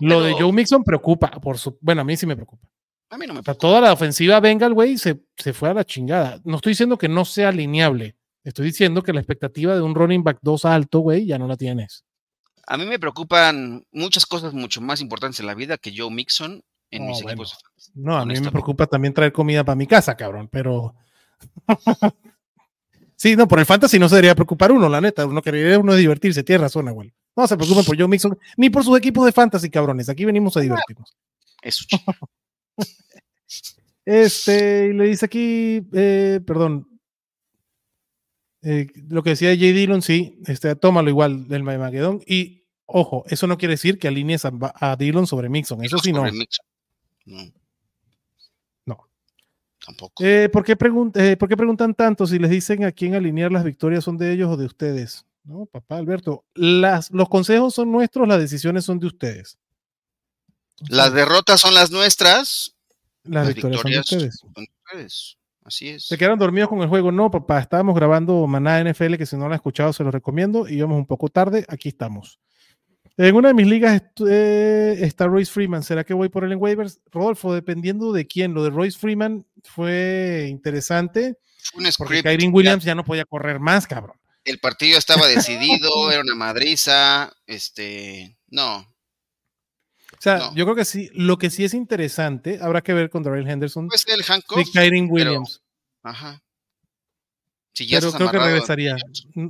Lo 0.00 0.22
de 0.22 0.32
Joe 0.32 0.52
Mixon 0.52 0.82
preocupa, 0.82 1.30
por 1.30 1.58
su, 1.58 1.78
bueno, 1.80 2.00
a 2.00 2.04
mí 2.04 2.16
sí 2.16 2.26
me 2.26 2.34
preocupa. 2.34 2.66
A 3.10 3.18
mí 3.18 3.26
no 3.26 3.34
me 3.34 3.40
O 3.40 3.42
sea, 3.42 3.54
toda 3.54 3.80
la 3.80 3.92
ofensiva 3.92 4.40
venga 4.40 4.66
el 4.66 4.74
güey 4.74 4.96
se, 4.96 5.22
se 5.36 5.52
fue 5.52 5.68
a 5.68 5.74
la 5.74 5.84
chingada. 5.84 6.40
No 6.44 6.56
estoy 6.56 6.70
diciendo 6.72 6.96
que 6.96 7.08
no 7.08 7.24
sea 7.24 7.50
alineable. 7.50 8.16
Estoy 8.42 8.66
diciendo 8.66 9.02
que 9.02 9.12
la 9.12 9.20
expectativa 9.20 9.74
de 9.74 9.82
un 9.82 9.94
running 9.94 10.24
back 10.24 10.38
2 10.40 10.64
alto, 10.64 11.00
güey, 11.00 11.26
ya 11.26 11.38
no 11.38 11.46
la 11.46 11.56
tienes. 11.56 12.04
A 12.66 12.78
mí 12.78 12.86
me 12.86 12.98
preocupan 12.98 13.84
muchas 13.92 14.24
cosas 14.24 14.54
mucho 14.54 14.80
más 14.80 15.00
importantes 15.00 15.40
en 15.40 15.46
la 15.46 15.54
vida 15.54 15.76
que 15.76 15.92
Joe 15.94 16.10
Mixon 16.10 16.62
en 16.92 17.02
No, 17.02 17.08
mis 17.08 17.22
bueno. 17.22 17.30
equipos. 17.42 17.50
de 17.50 17.56
fantasy. 17.56 17.90
No, 17.96 18.16
a 18.16 18.24
mí 18.24 18.40
me 18.40 18.50
preocupa 18.52 18.86
también 18.86 19.12
traer 19.12 19.32
comida 19.32 19.64
para 19.64 19.74
mi 19.76 19.86
casa, 19.86 20.16
cabrón, 20.16 20.48
pero. 20.50 20.94
sí, 23.16 23.34
no, 23.34 23.48
por 23.48 23.58
el 23.58 23.66
fantasy 23.66 23.98
no 23.98 24.08
se 24.08 24.14
debería 24.16 24.34
preocupar 24.34 24.70
uno, 24.72 24.88
la 24.88 25.00
neta. 25.00 25.26
Uno 25.26 25.42
quería 25.42 25.78
uno 25.78 25.94
divertirse, 25.96 26.44
tiene 26.44 26.62
razón, 26.62 26.88
güey. 26.92 27.12
No 27.34 27.46
se 27.46 27.56
preocupen 27.56 27.84
por 27.84 27.98
Joe 27.98 28.08
Mixon, 28.08 28.38
ni 28.56 28.70
por 28.70 28.84
sus 28.84 28.96
equipos 28.96 29.24
de 29.24 29.32
fantasy, 29.32 29.70
cabrones. 29.70 30.08
Aquí 30.08 30.24
venimos 30.24 30.56
a 30.56 30.60
divertirnos. 30.60 31.16
Eso, 31.62 31.84
chico. 31.88 32.14
Este, 34.04 34.88
y 34.88 34.92
le 34.94 35.04
dice 35.04 35.26
aquí, 35.26 35.86
eh, 35.92 36.40
perdón, 36.44 36.88
eh, 38.62 38.88
lo 39.08 39.22
que 39.22 39.30
decía 39.30 39.50
J. 39.50 39.60
Dillon, 39.60 40.02
sí, 40.02 40.40
este, 40.46 40.74
tómalo 40.74 41.08
igual 41.08 41.46
del 41.46 41.62
Magedón. 41.62 42.20
Y 42.26 42.64
ojo, 42.86 43.24
eso 43.28 43.46
no 43.46 43.58
quiere 43.58 43.74
decir 43.74 44.00
que 44.00 44.08
alinees 44.08 44.44
a, 44.44 44.52
a 44.74 44.96
Dillon 44.96 45.26
sobre 45.28 45.48
Mixon, 45.48 45.84
eso 45.84 45.98
sí 45.98 46.12
no. 46.12 46.24
Mixon. 46.24 46.66
No. 47.24 47.42
No. 48.86 49.08
Tampoco. 49.84 50.24
Eh, 50.24 50.48
¿por, 50.52 50.64
qué 50.64 50.76
pregun- 50.78 51.12
eh, 51.16 51.36
¿Por 51.36 51.48
qué 51.48 51.56
preguntan 51.56 51.94
tanto 51.94 52.26
si 52.26 52.38
les 52.38 52.50
dicen 52.50 52.84
a 52.84 52.92
quién 52.92 53.14
alinear 53.14 53.50
las 53.52 53.64
victorias 53.64 54.04
son 54.04 54.16
de 54.16 54.32
ellos 54.32 54.50
o 54.50 54.56
de 54.56 54.66
ustedes? 54.66 55.24
No, 55.44 55.66
papá 55.66 55.96
Alberto, 55.96 56.44
las, 56.54 57.10
los 57.10 57.28
consejos 57.28 57.74
son 57.74 57.90
nuestros, 57.90 58.28
las 58.28 58.38
decisiones 58.38 58.84
son 58.84 59.00
de 59.00 59.08
ustedes. 59.08 59.58
Las 60.88 61.12
derrotas 61.12 61.60
son 61.60 61.74
las 61.74 61.90
nuestras, 61.90 62.74
Las 63.24 63.46
las 63.46 63.54
victorias, 63.54 63.82
victorias 63.82 64.06
son 64.06 64.18
de 64.20 64.24
ustedes. 64.26 64.38
son 64.40 64.52
de 64.54 64.68
ustedes. 64.84 65.36
Así 65.64 65.88
es. 65.90 66.04
Se 66.06 66.18
quedaron 66.18 66.38
dormidos 66.40 66.68
con 66.68 66.80
el 66.82 66.88
juego. 66.88 67.12
No, 67.12 67.30
papá, 67.30 67.60
estábamos 67.60 67.94
grabando 67.94 68.44
Maná 68.48 68.80
NFL, 68.80 69.16
que 69.16 69.26
si 69.26 69.36
no 69.36 69.42
lo 69.42 69.46
han 69.46 69.52
escuchado 69.54 69.92
se 69.92 70.02
lo 70.02 70.10
recomiendo. 70.10 70.68
Y 70.68 70.74
íbamos 70.74 70.96
un 70.98 71.06
poco 71.06 71.28
tarde, 71.28 71.64
aquí 71.68 71.88
estamos. 71.88 72.40
En 73.16 73.34
una 73.34 73.48
de 73.48 73.54
mis 73.54 73.66
ligas 73.66 74.02
eh, 74.26 74.96
está 75.00 75.26
Royce 75.26 75.52
Freeman. 75.52 75.82
¿Será 75.82 76.04
que 76.04 76.14
voy 76.14 76.28
por 76.28 76.44
él 76.44 76.52
en 76.52 76.58
waivers? 76.60 77.00
Rodolfo, 77.10 77.52
dependiendo 77.52 78.12
de 78.12 78.26
quién. 78.26 78.54
Lo 78.54 78.64
de 78.64 78.70
Royce 78.70 78.98
Freeman 78.98 79.46
fue 79.64 80.48
interesante 80.50 81.36
Fue 81.62 81.84
un 81.84 81.90
porque. 81.98 82.22
Kyrie 82.22 82.48
Williams 82.48 82.84
ya 82.84 82.94
no 82.94 83.04
podía 83.04 83.24
correr 83.24 83.60
más, 83.60 83.86
cabrón. 83.86 84.16
El 84.44 84.58
partido 84.58 84.98
estaba 84.98 85.26
decidido, 85.28 86.10
era 86.10 86.22
una 86.22 86.34
madriza. 86.34 87.32
Este, 87.46 88.38
no. 88.48 88.88
sea, 90.18 90.38
No. 90.38 90.54
yo 90.54 90.64
creo 90.64 90.76
que 90.76 90.84
sí. 90.84 91.10
Lo 91.12 91.36
que 91.36 91.50
sí 91.50 91.64
es 91.64 91.74
interesante, 91.74 92.58
habrá 92.62 92.80
que 92.82 92.94
ver 92.94 93.10
con 93.10 93.22
Darrell 93.22 93.48
Henderson 93.48 93.88
Puede 93.88 93.98
ser 93.98 94.14
el 94.14 94.24
y 94.60 94.70
Kyren 94.72 95.08
Williams. 95.10 95.62
ajá. 96.02 96.42
Si 97.74 97.86
ya 97.86 98.00
Pero 98.00 98.12
creo 98.12 98.30
que 98.30 98.38
regresaría. 98.38 98.96
Mm, 99.34 99.48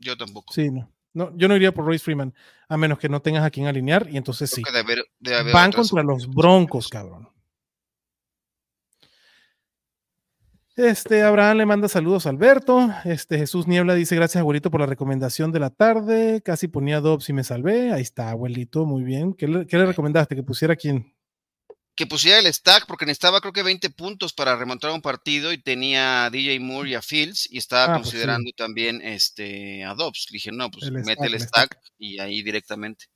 Yo 0.00 0.16
tampoco. 0.16 0.52
Sí, 0.52 0.70
no. 0.70 0.90
No. 1.18 1.36
Yo 1.36 1.48
no 1.48 1.56
iría 1.56 1.72
por 1.72 1.84
Royce 1.84 2.04
Freeman, 2.04 2.32
a 2.68 2.76
menos 2.76 2.98
que 2.98 3.08
no 3.08 3.20
tengas 3.20 3.44
a 3.44 3.50
quien 3.50 3.66
alinear, 3.66 4.06
y 4.10 4.16
entonces 4.16 4.48
sí. 4.50 4.62
Creo 4.62 4.72
que 4.72 4.78
debe 4.78 4.92
haber- 4.92 5.06
debe 5.18 5.36
haber 5.38 5.52
Van 5.52 5.72
contra 5.72 6.02
los. 6.02 6.28
Broncos, 6.28 6.88
cabrón. 6.88 7.28
Este, 10.76 11.22
Abraham 11.24 11.56
le 11.58 11.66
manda 11.66 11.88
saludos 11.88 12.26
a 12.26 12.30
Alberto. 12.30 12.88
Este, 13.04 13.36
Jesús 13.36 13.66
Niebla 13.66 13.94
dice: 13.94 14.14
Gracias, 14.14 14.40
abuelito, 14.40 14.70
por 14.70 14.80
la 14.80 14.86
recomendación 14.86 15.50
de 15.50 15.58
la 15.58 15.70
tarde. 15.70 16.40
Casi 16.44 16.68
ponía 16.68 17.00
Dobbs 17.00 17.28
y 17.28 17.32
me 17.32 17.42
salvé. 17.42 17.92
Ahí 17.92 18.02
está, 18.02 18.30
abuelito, 18.30 18.86
muy 18.86 19.02
bien. 19.02 19.34
¿Qué 19.34 19.48
le, 19.48 19.66
qué 19.66 19.76
le 19.76 19.86
recomendaste? 19.86 20.36
¿Que 20.36 20.44
pusiera 20.44 20.76
quién? 20.76 21.12
Que 21.98 22.06
pusiera 22.06 22.38
el 22.38 22.46
stack 22.54 22.86
porque 22.86 23.04
necesitaba 23.06 23.40
creo 23.40 23.52
que 23.52 23.64
20 23.64 23.90
puntos 23.90 24.32
para 24.32 24.54
remontar 24.56 24.92
un 24.92 25.02
partido 25.02 25.52
y 25.52 25.58
tenía 25.58 26.26
a 26.26 26.30
DJ 26.30 26.60
Moore 26.60 26.90
y 26.90 26.94
a 26.94 27.02
Fields 27.02 27.48
y 27.50 27.58
estaba 27.58 27.86
Ah, 27.86 27.86
pues 27.96 28.06
sí. 28.06 28.12
considerando 28.12 28.50
también 28.56 29.00
este 29.02 29.82
a 29.82 29.94
Dobbs. 29.94 30.26
Le 30.30 30.36
dije, 30.36 30.52
no, 30.52 30.70
pues 30.70 30.84
El 30.84 30.92
mete 30.92 31.10
stack, 31.14 31.26
el 31.26 31.34
el 31.34 31.40
stack 31.40 31.78
y 31.98 32.18
ahí 32.20 32.42
directamente. 32.44 33.06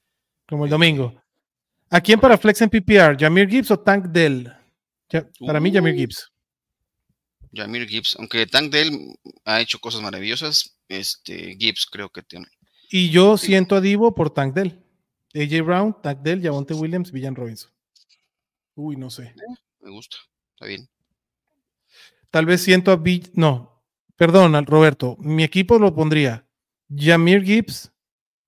Como 0.49 0.65
el 0.65 0.71
domingo. 0.73 1.15
¿A 1.91 2.01
quién 2.01 2.19
para 2.19 2.37
Flex 2.37 2.61
en 2.63 2.71
PPR? 2.71 3.17
¿Jamir 3.17 3.49
Gibbs 3.49 3.71
o 3.71 3.79
Tank 3.79 4.07
Dell? 4.07 4.53
Ya- 5.11 5.29
para 5.47 5.61
mí, 5.61 5.71
Jamir 5.73 5.95
Uh. 5.95 5.99
Gibbs. 5.99 6.33
Jamir 7.55 7.87
Gibbs, 7.89 8.17
aunque 8.19 8.47
Tank 8.49 8.73
Dell 8.73 8.99
ha 9.45 9.61
hecho 9.61 9.79
cosas 9.79 10.01
maravillosas, 10.03 10.77
este 10.89 11.55
Gibbs 11.57 11.87
creo 11.87 12.11
que 12.11 12.23
tiene. 12.23 12.47
Y 12.91 13.11
yo 13.11 13.37
siento 13.39 13.77
a 13.77 13.81
Divo 13.81 14.13
por 14.15 14.31
Tank 14.35 14.55
Dell. 14.55 14.83
AJ 15.35 15.63
Brown, 15.65 15.97
Tank 16.03 16.19
Dell, 16.23 16.43
Javonte 16.43 16.75
Williams, 16.75 17.13
Villan 17.13 17.37
Robinson. 17.37 17.71
Uy, 18.75 18.97
no 18.97 19.11
sé. 19.11 19.35
Me 19.81 19.91
gusta, 19.91 20.17
está 20.55 20.67
bien. 20.67 20.89
Tal 22.31 22.47
vez 22.47 22.63
siento 22.63 22.93
a 22.93 22.97
Bill. 22.97 23.31
No, 23.35 23.83
perdón, 24.17 24.67
Roberto. 24.67 25.17
Mi 25.19 25.45
equipo 25.45 25.79
lo 25.79 25.95
pondría 25.95 26.47
Jamir 26.95 27.43
Gibbs, 27.43 27.93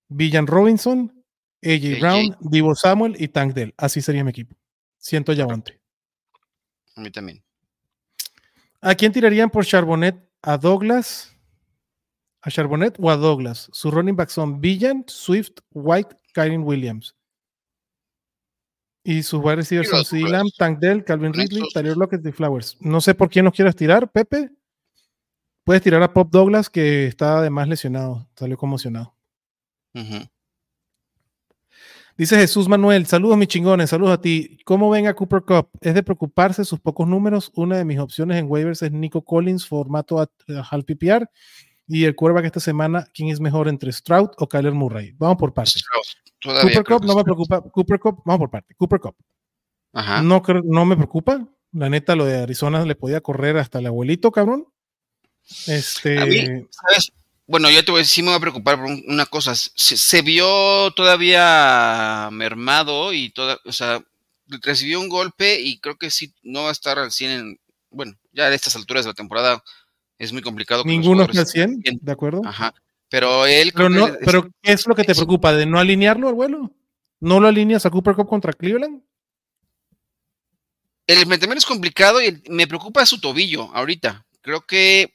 Villan 0.09 0.47
Robinson, 0.47 1.25
AJ. 1.62 2.00
Brown, 2.00 2.37
Divo 2.40 2.75
Samuel 2.75 3.16
y 3.19 3.28
Tank 3.28 3.54
Dell. 3.54 3.75
Así 3.76 4.00
sería 4.00 4.25
mi 4.25 4.31
equipo. 4.31 4.57
Siento 4.99 5.33
a 5.33 5.37
Javonte. 5.37 5.81
A 6.97 7.00
mí 7.00 7.11
también. 7.11 7.45
¿A 8.81 8.95
quién 8.95 9.12
tirarían 9.12 9.50
por 9.50 9.64
Charbonnet? 9.64 10.16
¿A 10.43 10.59
Douglas? 10.59 11.35
¿A 12.43 12.50
Charbonnet 12.50 12.97
o 12.99 13.11
a 13.11 13.16
Douglas? 13.16 13.69
Sus 13.73 13.93
running 13.93 14.16
backs 14.16 14.33
son 14.33 14.61
Villan, 14.61 15.04
Swift, 15.09 15.61
White, 15.73 16.16
Kyren 16.35 16.62
Williams. 16.62 17.16
Y 19.06 19.23
sus 19.23 19.44
wide 19.44 19.56
receivers 19.56 19.90
son 19.90 20.30
Lamb, 20.30 20.49
Tank 20.56 20.78
Dell, 20.78 21.04
Calvin 21.04 21.34
Ridley, 21.34 21.62
Tyler 21.75 21.94
Lockett 21.94 22.26
y 22.26 22.32
Flowers. 22.32 22.78
No 22.80 23.02
sé 23.02 23.14
por 23.14 23.28
quién 23.28 23.44
los 23.44 23.54
quieras 23.54 23.76
tirar, 23.76 24.11
Pepe. 24.11 24.50
Puedes 25.62 25.82
tirar 25.82 26.02
a 26.02 26.12
Pop 26.12 26.30
Douglas, 26.30 26.70
que 26.70 27.06
está 27.06 27.38
además 27.38 27.68
lesionado, 27.68 28.26
salió 28.34 28.56
conmocionado. 28.56 29.14
Dice 32.16 32.37
Jesús 32.37 32.68
Manuel, 32.68 33.06
saludos 33.06 33.37
mis 33.37 33.49
chingones, 33.49 33.90
saludos 33.90 34.14
a 34.14 34.20
ti. 34.20 34.58
¿Cómo 34.64 34.88
ven 34.88 35.06
a 35.06 35.14
Cooper 35.14 35.42
Cup? 35.42 35.68
Es 35.80 35.94
de 35.94 36.02
preocuparse 36.02 36.64
sus 36.64 36.80
pocos 36.80 37.06
números. 37.06 37.50
Una 37.56 37.76
de 37.76 37.84
mis 37.84 37.99
opciones 37.99 38.38
en 38.38 38.46
waivers 38.49 38.82
es 38.82 38.92
Nico 38.92 39.23
Collins, 39.23 39.66
formato 39.66 40.20
a, 40.20 40.30
a 40.49 40.68
half 40.70 40.84
PPR. 40.84 41.28
Y 41.86 42.04
el 42.04 42.14
quarterback 42.14 42.46
esta 42.46 42.60
semana, 42.60 43.06
¿quién 43.12 43.28
es 43.28 43.40
mejor 43.40 43.68
entre 43.68 43.92
Stroud 43.92 44.30
o 44.38 44.48
Kyler 44.48 44.72
Murray? 44.72 45.12
Vamos 45.18 45.36
por 45.36 45.52
partes. 45.52 45.84
Cooper 46.42 46.84
Cup 46.84 47.04
no 47.04 47.14
me 47.16 47.24
preocupa. 47.24 47.60
Cooper 47.60 47.98
Cup, 48.00 48.22
vamos 48.24 48.38
por 48.40 48.50
partes. 48.50 48.76
Cooper 48.76 49.00
Cup. 49.00 49.16
Ajá. 49.92 50.22
No, 50.22 50.42
no 50.64 50.84
me 50.86 50.96
preocupa. 50.96 51.46
La 51.72 51.88
neta, 51.90 52.14
lo 52.16 52.24
de 52.24 52.42
Arizona 52.42 52.84
le 52.84 52.94
podía 52.94 53.20
correr 53.20 53.56
hasta 53.58 53.78
el 53.80 53.86
abuelito, 53.86 54.30
cabrón. 54.32 54.66
Este. 55.66 56.18
A 56.18 56.26
mí, 56.26 56.66
¿sabes? 56.70 57.12
Bueno, 57.46 57.70
yo 57.70 57.84
te 57.84 57.90
voy 57.90 57.98
a 57.98 58.02
decir, 58.02 58.14
sí 58.14 58.22
me 58.22 58.28
voy 58.28 58.36
a 58.38 58.40
preocupar 58.40 58.76
por 58.76 58.86
un- 58.86 59.04
una 59.06 59.26
cosa. 59.26 59.54
Se, 59.54 59.96
se 59.96 60.22
vio 60.22 60.90
todavía 60.92 62.28
mermado 62.32 63.12
y 63.12 63.30
toda, 63.30 63.58
o 63.66 63.72
sea, 63.72 64.02
recibió 64.62 65.00
un 65.00 65.08
golpe 65.08 65.60
y 65.60 65.78
creo 65.80 65.96
que 65.96 66.10
sí 66.10 66.32
no 66.42 66.62
va 66.62 66.68
a 66.70 66.72
estar 66.72 66.98
al 66.98 67.12
100 67.12 67.30
en, 67.30 67.60
bueno, 67.90 68.14
ya 68.32 68.44
a 68.44 68.54
estas 68.54 68.76
alturas 68.76 69.04
de 69.04 69.10
la 69.10 69.14
temporada 69.14 69.62
es 70.18 70.33
muy 70.33 70.42
complicado. 70.42 70.83
ninguno 70.85 71.23
está 71.23 71.40
al 71.40 71.47
jugadores 71.47 71.52
100, 71.52 71.71
estén 71.71 71.80
bien. 71.83 71.99
¿de 72.02 72.12
acuerdo? 72.12 72.42
Ajá. 72.44 72.75
Pero 73.09 73.47
él 73.47 73.73
Pero, 73.75 73.88
no, 73.90 74.06
es- 74.09 74.18
pero 74.25 74.42
¿qué 74.62 74.73
es 74.73 74.87
lo 74.87 74.94
que 74.94 75.04
te 75.04 75.12
es- 75.12 75.18
preocupa? 75.18 75.52
¿De 75.52 75.66
no 75.66 75.78
alinearlo 75.78 76.28
al 76.28 76.35
vuelo? 76.35 76.73
¿No 77.21 77.40
lo 77.40 77.49
alineas 77.49 77.87
a 77.87 77.90
Cooper 77.90 78.14
Cup 78.14 78.28
contra 78.28 78.52
Cleveland? 78.52 79.02
el 81.06 81.18
enfrentamiento 81.18 81.59
es 81.59 81.66
complicado 81.66 82.21
y 82.23 82.26
el- 82.26 82.42
me 82.49 82.66
preocupa 82.66 83.04
su 83.06 83.21
tobillo 83.21 83.71
ahorita. 83.75 84.26
Creo 84.40 84.66
que 84.66 85.12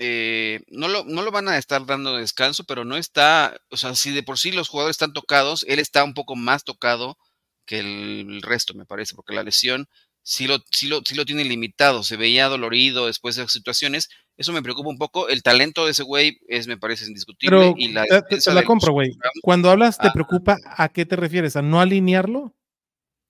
eh, 0.00 0.60
no, 0.68 0.86
lo, 0.86 1.04
no 1.04 1.22
lo 1.22 1.32
van 1.32 1.48
a 1.48 1.58
estar 1.58 1.84
dando 1.84 2.16
descanso, 2.16 2.62
pero 2.64 2.84
no 2.84 2.96
está, 2.96 3.56
o 3.70 3.76
sea, 3.76 3.96
si 3.96 4.12
de 4.12 4.22
por 4.22 4.38
sí 4.38 4.52
los 4.52 4.68
jugadores 4.68 4.94
están 4.94 5.12
tocados, 5.12 5.64
él 5.68 5.80
está 5.80 6.04
un 6.04 6.14
poco 6.14 6.36
más 6.36 6.62
tocado 6.62 7.18
que 7.66 7.80
el 7.80 8.40
resto, 8.42 8.74
me 8.74 8.86
parece, 8.86 9.14
porque 9.16 9.34
la 9.34 9.42
lesión 9.42 9.88
sí 10.22 10.46
lo, 10.46 10.58
sí 10.70 10.86
lo, 10.86 11.02
sí 11.04 11.16
lo 11.16 11.24
tiene 11.24 11.44
limitado, 11.44 12.04
se 12.04 12.16
veía 12.16 12.46
dolorido 12.48 13.06
después 13.06 13.34
de 13.34 13.42
esas 13.42 13.52
situaciones. 13.52 14.08
Eso 14.38 14.52
me 14.52 14.62
preocupa 14.62 14.88
un 14.88 14.98
poco. 14.98 15.28
El 15.28 15.42
talento 15.42 15.84
de 15.84 15.90
ese 15.90 16.04
güey 16.04 16.38
es, 16.48 16.66
me 16.68 16.78
parece, 16.78 17.04
indiscutible. 17.06 17.58
Pero 17.58 17.74
y 17.76 17.88
la, 17.92 18.04
te- 18.04 18.38
te- 18.38 18.64
compro, 18.64 18.92
güey. 18.92 19.10
Cuando 19.42 19.68
hablas, 19.68 19.98
¿te 19.98 20.06
Ah. 20.08 20.12
preocupa 20.12 20.56
a 20.64 20.88
qué 20.88 21.04
te 21.04 21.16
refieres? 21.16 21.56
¿A 21.56 21.62
no 21.62 21.80
alinearlo? 21.80 22.54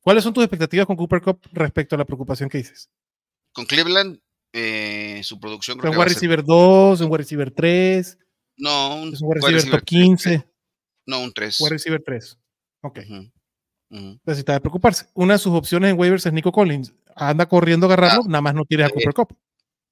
¿Cuáles 0.02 0.22
son 0.22 0.34
tus 0.34 0.44
expectativas 0.44 0.86
con 0.86 0.96
Cooper 0.96 1.22
Cup 1.22 1.40
respecto 1.52 1.94
a 1.94 1.98
la 1.98 2.04
preocupación 2.04 2.48
que 2.50 2.58
dices? 2.58 2.90
Con 3.52 3.64
Cleveland, 3.64 4.20
eh, 4.52 5.20
su 5.24 5.40
producción 5.40 5.78
¿Es 5.78 5.80
creo 5.80 5.92
un 5.92 5.98
wide 5.98 6.08
receiver 6.10 6.44
2, 6.44 7.00
un 7.00 7.06
wide 7.10 7.18
receiver 7.18 7.50
3, 7.50 8.18
No, 8.58 8.96
un 9.02 9.14
es 9.14 9.20
un 9.22 9.28
wide 9.28 9.40
receiver 9.40 9.62
top 9.62 9.70
receiver 9.80 9.84
15, 9.84 10.44
No, 11.06 11.20
un 11.22 11.32
3. 11.32 11.60
wide 11.60 11.70
receiver 11.70 12.02
3? 12.04 12.38
Ok, 12.82 12.98
necesita 14.26 14.52
de 14.52 14.60
preocuparse. 14.60 15.06
Una 15.14 15.34
de 15.34 15.38
sus 15.38 15.54
opciones 15.54 15.90
en 15.90 15.98
waivers 15.98 16.26
es 16.26 16.32
Nico 16.32 16.52
Collins. 16.52 16.92
Anda 17.16 17.46
corriendo 17.48 17.86
a 17.86 17.88
agarrarlo, 17.94 18.24
nada 18.24 18.42
más 18.42 18.54
no 18.54 18.64
tienes 18.66 18.86
a 18.86 18.88
eh, 18.90 18.92
Cooper 18.92 19.14
Cup. 19.14 19.36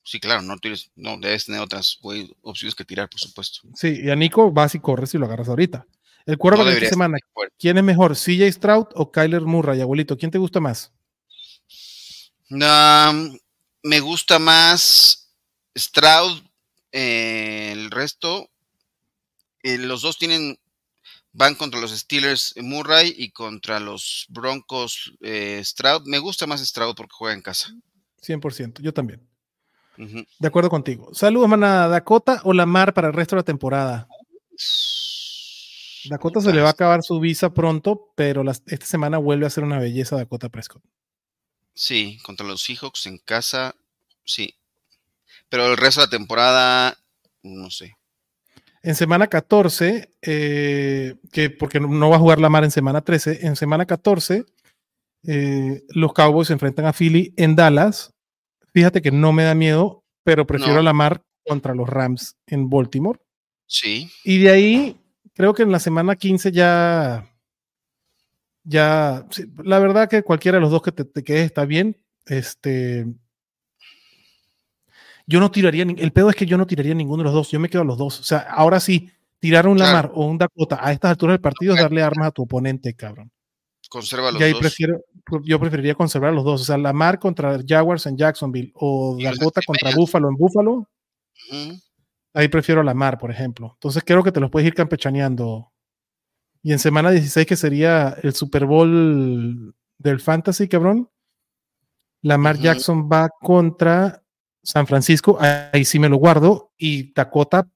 Sí, 0.06 0.20
claro, 0.20 0.40
no 0.40 0.56
tienes, 0.58 0.92
no, 0.94 1.18
debes 1.18 1.46
tener 1.46 1.60
otras 1.60 1.98
opciones 2.42 2.76
que 2.76 2.84
tirar, 2.84 3.10
por 3.10 3.18
supuesto. 3.18 3.62
Sí, 3.74 4.02
y 4.04 4.08
a 4.08 4.14
Nico 4.14 4.52
vas 4.52 4.76
y 4.76 4.78
corres 4.78 5.12
y 5.14 5.18
lo 5.18 5.26
agarras 5.26 5.48
ahorita. 5.48 5.84
El 6.26 6.38
quarterback 6.38 6.68
de 6.68 6.74
esta 6.74 6.90
semana. 6.90 7.18
¿quién 7.58 7.76
es 7.76 7.82
mejor? 7.82 8.14
¿CJ 8.14 8.52
Stroud 8.52 8.86
o 8.94 9.10
Kyler 9.10 9.42
Murray, 9.42 9.80
abuelito? 9.80 10.16
¿Quién 10.16 10.30
te 10.30 10.38
gusta 10.38 10.60
más? 10.60 10.92
Um, 12.50 13.36
me 13.82 13.98
gusta 13.98 14.38
más 14.38 15.34
Stroud, 15.76 16.40
eh, 16.92 17.72
el 17.72 17.90
resto. 17.90 18.48
eh, 19.64 19.78
los 19.78 20.02
dos 20.02 20.18
tienen, 20.18 20.56
van 21.32 21.56
contra 21.56 21.80
los 21.80 21.90
Steelers 21.90 22.52
eh, 22.56 22.62
Murray 22.62 23.12
y 23.18 23.32
contra 23.32 23.80
los 23.80 24.26
Broncos 24.28 25.14
eh, 25.20 25.60
Stroud. 25.64 26.02
Me 26.06 26.20
gusta 26.20 26.46
más 26.46 26.64
Stroud 26.64 26.94
porque 26.94 27.16
juega 27.18 27.34
en 27.34 27.42
casa. 27.42 27.74
100%, 28.22 28.80
yo 28.80 28.94
también. 28.94 29.20
De 29.96 30.48
acuerdo 30.48 30.68
contigo. 30.70 31.08
Saludos, 31.14 31.48
manada. 31.48 31.88
¿Dakota 31.88 32.40
o 32.44 32.52
Lamar 32.52 32.92
para 32.94 33.08
el 33.08 33.14
resto 33.14 33.34
de 33.36 33.40
la 33.40 33.44
temporada? 33.44 34.08
Dakota 36.08 36.40
se 36.40 36.52
le 36.52 36.60
va 36.62 36.68
a 36.68 36.72
acabar 36.72 37.02
su 37.02 37.18
visa 37.18 37.52
pronto, 37.52 38.12
pero 38.14 38.44
las- 38.44 38.62
esta 38.66 38.86
semana 38.86 39.18
vuelve 39.18 39.46
a 39.46 39.50
ser 39.50 39.64
una 39.64 39.78
belleza 39.78 40.16
Dakota 40.16 40.48
Prescott. 40.48 40.82
Sí, 41.74 42.18
contra 42.22 42.46
los 42.46 42.62
Seahawks 42.62 43.06
en 43.06 43.18
casa, 43.18 43.74
sí. 44.24 44.54
Pero 45.48 45.66
el 45.70 45.76
resto 45.76 46.00
de 46.00 46.06
la 46.06 46.10
temporada, 46.10 46.98
no 47.42 47.70
sé. 47.70 47.96
En 48.82 48.94
semana 48.94 49.26
14, 49.26 50.10
eh, 50.22 51.16
que 51.32 51.50
porque 51.50 51.80
no- 51.80 51.88
no 51.88 52.08
va 52.08 52.16
a 52.16 52.20
jugar 52.20 52.40
Lamar 52.40 52.62
en 52.64 52.70
semana 52.70 53.00
13, 53.00 53.44
en 53.46 53.56
semana 53.56 53.84
14, 53.84 54.44
eh, 55.26 55.82
los 55.88 56.12
Cowboys 56.12 56.46
se 56.48 56.52
enfrentan 56.52 56.86
a 56.86 56.92
Philly 56.92 57.34
en 57.36 57.56
Dallas. 57.56 58.12
Fíjate 58.76 59.00
que 59.00 59.10
no 59.10 59.32
me 59.32 59.42
da 59.42 59.54
miedo, 59.54 60.04
pero 60.22 60.46
prefiero 60.46 60.74
No. 60.74 60.80
a 60.80 60.82
Lamar 60.82 61.22
contra 61.46 61.74
los 61.74 61.88
Rams 61.88 62.36
en 62.46 62.68
Baltimore. 62.68 63.18
Sí, 63.66 64.10
Y 64.22 64.36
de 64.36 64.50
ahí, 64.50 65.00
creo 65.32 65.54
que 65.54 65.62
en 65.62 65.72
la 65.72 65.78
semana 65.78 66.14
15 66.14 66.52
ya. 66.52 67.26
Ya. 68.64 69.24
la 69.64 69.78
verdad 69.78 70.10
que 70.10 70.22
cualquiera 70.22 70.56
de 70.58 70.60
los 70.60 70.70
dos 70.70 70.82
que 70.82 70.92
te, 70.92 71.06
te 71.06 71.24
quedes 71.24 71.46
está 71.46 71.64
bien. 71.64 71.96
Este. 72.26 73.06
Yo 75.26 75.40
no 75.40 75.50
tiraría. 75.50 75.84
El 75.84 76.12
pedo 76.12 76.28
es 76.28 76.36
que 76.36 76.44
yo 76.44 76.58
no 76.58 76.66
tiraría 76.66 76.92
ninguno 76.94 77.22
de 77.22 77.24
los 77.28 77.32
dos. 77.34 77.50
Yo 77.50 77.58
me 77.58 77.70
quedo 77.70 77.80
a 77.80 77.84
los 77.86 77.96
dos. 77.96 78.20
O 78.20 78.24
sea, 78.24 78.40
ahora 78.40 78.78
sí, 78.78 79.10
tirar 79.38 79.66
un 79.68 79.78
Claro. 79.78 79.92
Lamar 79.96 80.10
o 80.14 80.26
un 80.26 80.36
Dakota 80.36 80.78
a 80.86 80.92
estas 80.92 81.12
alturas 81.12 81.32
del 81.32 81.40
partido 81.40 81.72
es 81.74 81.80
darle 81.80 82.02
armas 82.02 82.28
a 82.28 82.30
tu 82.30 82.42
oponente, 82.42 82.92
cabrón. 82.92 83.30
Conserva 83.88 84.30
los 84.30 84.40
Y 84.40 84.44
ahí 84.44 84.52
dos. 84.52 84.60
prefiero. 84.60 85.00
Yo 85.44 85.58
preferiría 85.58 85.94
conservar 85.94 86.32
los 86.32 86.44
dos. 86.44 86.60
O 86.62 86.64
sea, 86.64 86.78
Lamar 86.78 87.18
contra 87.18 87.58
Jaguars 87.66 88.06
en 88.06 88.16
Jacksonville 88.16 88.72
o 88.74 89.16
Dakota 89.20 89.60
contra. 89.66 89.90
Buffalo 89.94 90.28
en 90.28 90.36
Buffalo. 90.36 90.88
Ahí 92.34 92.48
prefiero 92.48 92.80
a 92.80 92.84
la 92.84 92.94
mar, 92.94 93.18
por 93.18 93.30
ejemplo. 93.30 93.72
Entonces 93.74 94.02
creo 94.04 94.22
que 94.22 94.32
te 94.32 94.40
los 94.40 94.50
puedes 94.50 94.66
ir 94.66 94.74
campechaneando. 94.74 95.72
Y 96.62 96.72
en 96.72 96.78
semana 96.78 97.10
16, 97.10 97.46
que 97.46 97.56
sería 97.56 98.16
el 98.22 98.34
Super 98.34 98.66
Bowl 98.66 99.74
del 99.98 100.20
Fantasy, 100.20 100.68
cabrón, 100.68 101.08
Lamar 102.22 102.56
Ujú. 102.56 102.64
Jackson 102.64 103.08
va 103.10 103.28
contra 103.40 104.22
San 104.62 104.86
Francisco, 104.86 105.38
ahí 105.40 105.84
sí 105.84 105.98
me 106.00 106.08
lo 106.08 106.16
guardo, 106.16 106.72
y 106.76 107.12
Dakota 107.14 107.68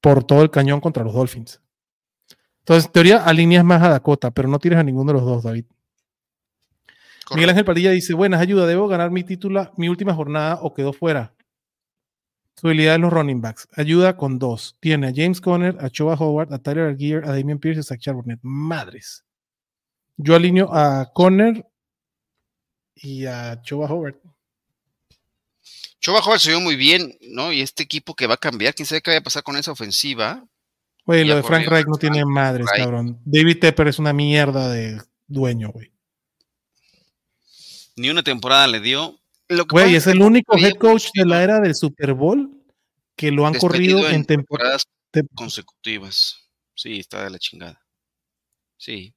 por 0.00 0.24
todo 0.24 0.42
el 0.42 0.50
cañón 0.50 0.80
contra 0.80 1.04
los 1.04 1.14
Dolphins. 1.14 1.60
Entonces, 2.68 2.84
en 2.84 2.92
teoría, 2.92 3.24
alineas 3.24 3.64
más 3.64 3.82
a 3.82 3.88
Dakota, 3.88 4.30
pero 4.30 4.46
no 4.46 4.58
tires 4.58 4.78
a 4.78 4.82
ninguno 4.82 5.10
de 5.10 5.18
los 5.18 5.24
dos, 5.24 5.42
David. 5.42 5.64
Miguel. 7.30 7.48
Ángel 7.48 7.64
Padilla 7.64 7.92
dice: 7.92 8.12
Buenas, 8.12 8.42
ayuda, 8.42 8.66
debo 8.66 8.88
ganar 8.88 9.10
mi 9.10 9.24
título, 9.24 9.72
mi 9.78 9.88
última 9.88 10.12
jornada 10.12 10.58
o 10.60 10.74
quedó 10.74 10.92
fuera. 10.92 11.34
Su 12.56 12.66
habilidad 12.66 12.96
en 12.96 13.00
los 13.00 13.12
running 13.12 13.40
backs. 13.40 13.68
Ayuda 13.74 14.18
con 14.18 14.38
dos. 14.38 14.76
Tiene 14.80 15.06
a 15.06 15.12
James 15.14 15.40
Conner, 15.40 15.78
a 15.80 15.88
Choba 15.88 16.12
Howard, 16.12 16.52
a 16.52 16.58
Tyler 16.58 16.88
Algier, 16.88 17.24
a 17.24 17.28
Damian 17.28 17.58
Pierce 17.58 17.78
y 17.78 17.80
a 17.80 17.84
Zach 17.84 18.00
Charbonnet. 18.00 18.40
Madres. 18.42 19.24
Yo 20.18 20.34
alineo 20.34 20.68
a 20.70 21.10
Conner 21.14 21.66
y 22.96 23.24
a 23.24 23.62
Choba 23.62 23.86
Howard. 23.86 24.16
Chuba 26.00 26.20
Howard 26.20 26.40
se 26.40 26.50
vio 26.50 26.60
muy 26.60 26.76
bien, 26.76 27.16
¿no? 27.30 27.50
Y 27.50 27.62
este 27.62 27.82
equipo 27.82 28.14
que 28.14 28.26
va 28.26 28.34
a 28.34 28.38
cambiar, 28.38 28.74
quién 28.74 28.84
sabe 28.84 29.00
qué 29.00 29.12
vaya 29.12 29.20
a 29.20 29.24
pasar 29.24 29.42
con 29.42 29.56
esa 29.56 29.72
ofensiva. 29.72 30.44
Güey, 31.08 31.24
lo 31.24 31.36
de 31.36 31.42
Frank 31.42 31.66
Reich 31.66 31.86
no 31.86 31.94
Frank 31.94 32.00
tiene 32.00 32.24
madres, 32.26 32.66
Reich. 32.70 32.84
cabrón. 32.84 33.18
David 33.24 33.60
Tepper 33.60 33.88
es 33.88 33.98
una 33.98 34.12
mierda 34.12 34.68
de 34.68 35.00
dueño, 35.26 35.70
güey. 35.70 35.90
Ni 37.96 38.10
una 38.10 38.22
temporada 38.22 38.66
le 38.66 38.80
dio. 38.80 39.18
Lo 39.48 39.66
que 39.66 39.72
Güey, 39.72 39.94
es 39.94 40.06
el 40.06 40.20
único 40.20 40.58
head 40.58 40.74
coach 40.74 41.06
de 41.14 41.24
la 41.24 41.42
era 41.42 41.60
del 41.60 41.74
Super 41.74 42.12
Bowl 42.12 42.62
que 43.16 43.30
lo 43.32 43.46
han 43.46 43.54
corrido 43.54 44.06
en 44.10 44.26
temporada. 44.26 44.76
temporadas 45.10 45.28
consecutivas. 45.34 46.50
Sí, 46.74 47.00
está 47.00 47.24
de 47.24 47.30
la 47.30 47.38
chingada. 47.38 47.80
Sí. 48.76 49.14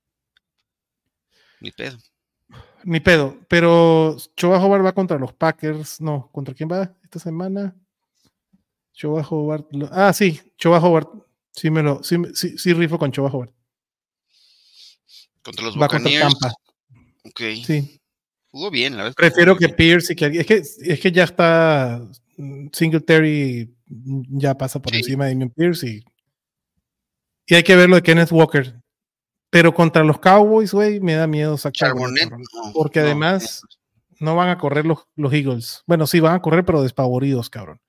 Ni 1.60 1.72
pedo. 1.72 1.98
Ni 2.86 3.02
pedo, 3.02 3.38
pero 3.50 4.16
Choba 4.38 4.64
Howard 4.64 4.86
va 4.86 4.94
contra 4.94 5.20
los 5.20 5.34
Packers. 5.34 6.00
No, 6.00 6.30
¿contra 6.32 6.54
quién 6.56 6.70
va 6.72 6.96
esta 7.04 7.20
semana? 7.20 7.76
Choba 8.94 9.28
Howard. 9.30 9.66
lo- 9.72 9.90
Ah, 9.92 10.14
sí, 10.14 10.40
Choba 10.58 10.80
Howard. 10.80 11.08
Sí, 11.54 11.70
me 11.70 11.84
lo, 11.84 12.04
sí, 12.04 12.18
sí, 12.34 12.58
sí 12.58 12.74
rifo 12.74 12.98
con 12.98 13.12
Choba. 13.12 13.32
Contra 15.42 15.66
los 15.66 15.76
Va 15.76 15.88
contra 15.88 15.98
Buccaneers. 16.00 16.40
Tampa. 16.40 16.54
Ok. 17.26 17.42
Sí. 17.66 18.00
Jugó 18.52 18.70
bien, 18.70 18.98
la 18.98 19.04
verdad. 19.04 19.16
Prefiero 19.16 19.58
que. 19.58 19.70
Pierce 19.70 20.14
y 20.14 20.16
que 20.16 20.26
es 20.26 20.46
que 20.46 20.56
es 20.56 21.00
que 21.00 21.12
ya 21.12 21.24
está 21.24 22.02
mm, 22.38 22.68
Singletary 22.74 23.74
ya 23.88 24.58
pasa 24.58 24.82
por 24.82 24.94
Sí. 24.94 25.00
encima 25.00 25.26
de 25.26 25.32
Damian 25.32 25.50
Pierce 25.50 25.88
y, 25.88 26.04
y 27.48 27.56
hay 27.56 27.64
que 27.64 27.76
ver 27.76 27.90
lo 27.90 27.96
de 27.96 28.04
Kenneth 28.04 28.32
Walker. 28.32 28.82
Pero 29.50 29.74
contra 29.74 30.04
los 30.04 30.20
Cowboys, 30.20 30.74
güey, 30.74 31.02
me 31.02 31.14
da 31.14 31.28
miedo 31.28 31.58
no, 31.62 32.74
Porque 32.74 33.02
no, 33.02 33.06
además 33.06 33.64
no 34.20 34.36
van 34.36 34.48
a 34.48 34.58
correr 34.58 34.86
los, 34.86 35.00
los 35.16 35.34
Eagles. 35.34 35.84
Bueno, 35.86 36.08
sí, 36.08 36.22
van 36.22 36.36
a 36.36 36.42
correr, 36.42 36.64
pero 36.64 36.82
despavoridos, 36.82 37.50
cabrón. 37.50 37.82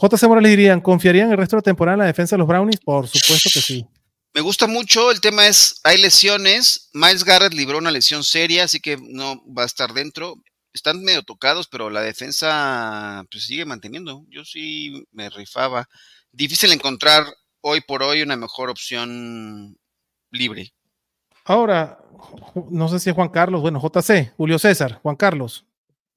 JC 0.00 0.28
Morales 0.28 0.50
dirían, 0.50 0.80
¿confiarían 0.80 1.30
el 1.30 1.36
resto 1.36 1.56
de 1.56 1.58
la 1.58 1.64
temporada 1.64 1.94
en 1.94 2.00
la 2.00 2.06
defensa 2.06 2.36
de 2.36 2.38
los 2.38 2.48
Brownies? 2.48 2.80
Por 2.80 3.06
supuesto 3.06 3.50
que 3.52 3.60
sí. 3.60 3.86
Me 4.32 4.40
gusta 4.40 4.66
mucho, 4.66 5.10
el 5.10 5.20
tema 5.20 5.46
es, 5.46 5.80
hay 5.82 5.98
lesiones, 5.98 6.88
Miles 6.94 7.24
Garrett 7.24 7.52
libró 7.52 7.78
una 7.78 7.90
lesión 7.90 8.22
seria, 8.22 8.64
así 8.64 8.80
que 8.80 8.96
no 8.96 9.42
va 9.46 9.64
a 9.64 9.66
estar 9.66 9.92
dentro. 9.92 10.36
Están 10.72 11.02
medio 11.02 11.24
tocados, 11.24 11.66
pero 11.66 11.90
la 11.90 12.00
defensa 12.00 13.24
pues, 13.30 13.44
sigue 13.44 13.64
manteniendo. 13.64 14.24
Yo 14.28 14.44
sí 14.44 15.04
me 15.10 15.28
rifaba. 15.28 15.88
Difícil 16.30 16.70
encontrar 16.70 17.24
hoy 17.60 17.80
por 17.80 18.04
hoy 18.04 18.22
una 18.22 18.36
mejor 18.36 18.70
opción 18.70 19.76
libre. 20.30 20.72
Ahora, 21.44 21.98
no 22.70 22.88
sé 22.88 23.00
si 23.00 23.10
es 23.10 23.16
Juan 23.16 23.30
Carlos, 23.30 23.62
bueno, 23.62 23.80
JC, 23.80 24.32
Julio 24.36 24.60
César, 24.60 25.00
Juan 25.02 25.16
Carlos. 25.16 25.66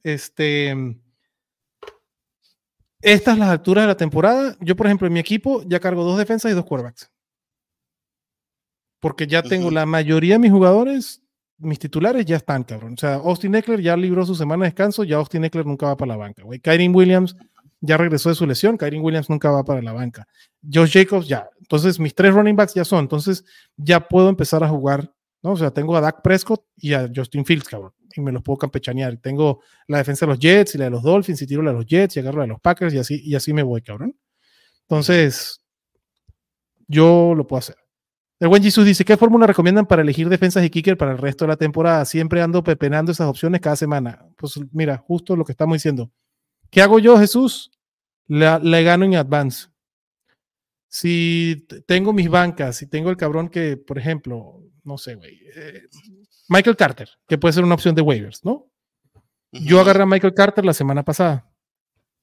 Este. 0.04 0.76
Estas 3.04 3.38
las 3.38 3.50
alturas 3.50 3.84
de 3.84 3.88
la 3.88 3.98
temporada. 3.98 4.56
Yo, 4.62 4.76
por 4.78 4.88
ejemplo, 4.88 5.08
en 5.08 5.13
mi 5.13 5.20
equipo 5.20 5.62
ya 5.68 5.80
cargo 5.80 6.06
dos 6.06 6.18
defensas 6.18 6.52
y 6.52 6.56
dos 6.56 6.66
quarterbacks. 6.66 7.12
Porque 9.02 9.28
ya 9.28 9.44
tengo 9.44 9.70
la 9.70 9.86
mayoría 9.86 10.36
de 10.36 10.39
mis 10.39 10.52
jugadores, 10.52 11.22
mis 11.58 11.78
titulares 11.78 12.26
ya 12.26 12.38
están, 12.38 12.63
cabrón. 12.63 12.94
O 12.94 12.98
sea, 12.98 13.16
Austin 13.16 13.56
Eckler 13.56 13.82
ya 13.82 13.98
libró 13.98 14.26
su 14.26 14.36
semana 14.36 14.63
de 14.63 14.70
descanso, 14.70 15.04
ya 15.04 15.18
Austin 15.18 15.44
Eckler 15.44 15.66
nunca 15.66 15.88
va 15.88 15.98
para 15.98 16.13
la 16.13 16.16
banca, 16.16 16.44
güey. 16.44 16.62
Kyrin 16.62 16.96
Williams 16.96 17.36
ya 17.82 17.98
regresó 17.98 18.30
de 18.30 18.36
su 18.36 18.48
lesión, 18.48 18.78
Kyrin 18.78 19.02
Williams 19.02 19.30
nunca 19.30 19.52
va 19.52 19.66
para 19.66 19.82
la 19.82 19.92
banca. 19.92 20.26
Josh 20.72 20.94
Jacobs 20.94 21.28
ya. 21.28 21.50
Entonces, 21.60 22.00
mis 22.00 22.16
tres 22.16 22.34
running 22.34 22.56
backs 22.56 22.74
ya 22.74 22.86
son. 22.86 23.02
Entonces, 23.02 23.44
ya 23.76 24.08
puedo 24.08 24.30
empezar 24.30 24.63
a 24.63 24.70
jugar, 24.70 25.13
¿no? 25.42 25.52
O 25.52 25.58
sea, 25.58 25.72
tengo 25.72 25.98
a 25.98 26.00
Dak 26.00 26.22
Prescott 26.22 26.63
y 26.78 26.94
a 26.94 27.12
Justin 27.13 27.44
Fields, 27.44 27.68
cabrón. 27.68 27.92
Y 28.15 28.21
me 28.21 28.32
los 28.32 28.43
puedo 28.43 28.58
campechanear. 28.58 29.17
Tengo 29.17 29.62
la 29.88 29.97
defensa 29.97 30.26
de 30.26 30.32
los 30.32 30.39
Jets 30.39 30.76
y 30.76 30.78
la 30.78 30.86
de 30.86 30.91
los 30.91 31.04
Dolphins 31.04 31.41
y 31.41 31.47
tiro 31.47 31.62
la 31.62 31.71
de 31.71 31.78
los 31.78 31.86
Jets 31.86 32.15
y 32.15 32.19
agarro 32.19 32.38
la 32.38 32.43
de 32.43 32.49
los 32.49 32.62
Packers 32.62 32.93
y 32.93 32.99
así, 32.99 33.21
y 33.23 33.36
así 33.36 33.54
me 33.54 33.63
voy, 33.63 33.82
cabrón. 33.82 34.15
Entonces, 34.82 35.62
yo 36.88 37.34
lo 37.36 37.47
puedo 37.47 37.60
hacer. 37.60 37.78
El 38.39 38.49
buen 38.49 38.62
Jesus 38.62 38.86
dice, 38.86 39.06
¿qué 39.06 39.15
fórmula 39.15 39.47
recomiendan 39.47 39.86
para 39.86 40.02
elegir 40.02 40.28
defensas 40.28 40.65
y 40.65 40.69
kicker 40.69 40.97
para 40.97 41.13
el 41.13 41.17
resto 41.17 41.45
de 41.45 41.49
la 41.49 41.56
temporada? 41.56 42.04
Siempre 42.04 42.41
ando 42.41 42.63
pepenando 42.63 43.12
esas 43.12 43.28
opciones 43.28 43.62
cada 43.62 43.78
semana. 43.78 44.28
Pues 44.36 44.60
mira, 44.73 44.97
justo 44.97 45.36
lo 45.36 45.45
que 45.45 45.54
estamos 45.54 45.76
diciendo. 45.76 46.12
¿Qué 46.69 46.82
hago 46.82 46.99
yo, 46.99 47.17
Jesús? 47.17 47.71
Le 48.28 48.84
gano 48.84 49.06
en 49.06 49.15
advance. 49.15 49.67
Si 50.89 51.65
tengo 51.88 52.12
mis 52.12 52.30
bancas, 52.30 52.76
si 52.76 52.88
tengo 52.88 53.10
el 53.10 53.17
cabrón 53.17 53.49
que, 53.49 53.78
por 53.78 53.97
ejemplo, 53.97 54.62
no 54.84 54.98
sé, 54.98 55.15
güey, 55.15 55.39
eh, 55.56 55.84
Michael 56.50 56.76
Carter, 56.76 57.10
que 57.28 57.38
puede 57.38 57.54
ser 57.54 57.63
una 57.63 57.76
opción 57.76 57.96
de 57.96 58.02
waivers, 58.02 58.43
¿no? 58.43 58.69
Yo 59.52 59.80
agarré 59.80 60.04
a 60.04 60.06
Michael 60.06 60.34
Carter 60.34 60.65
la 60.65 60.74
semana 60.74 61.04
pasada. 61.04 61.50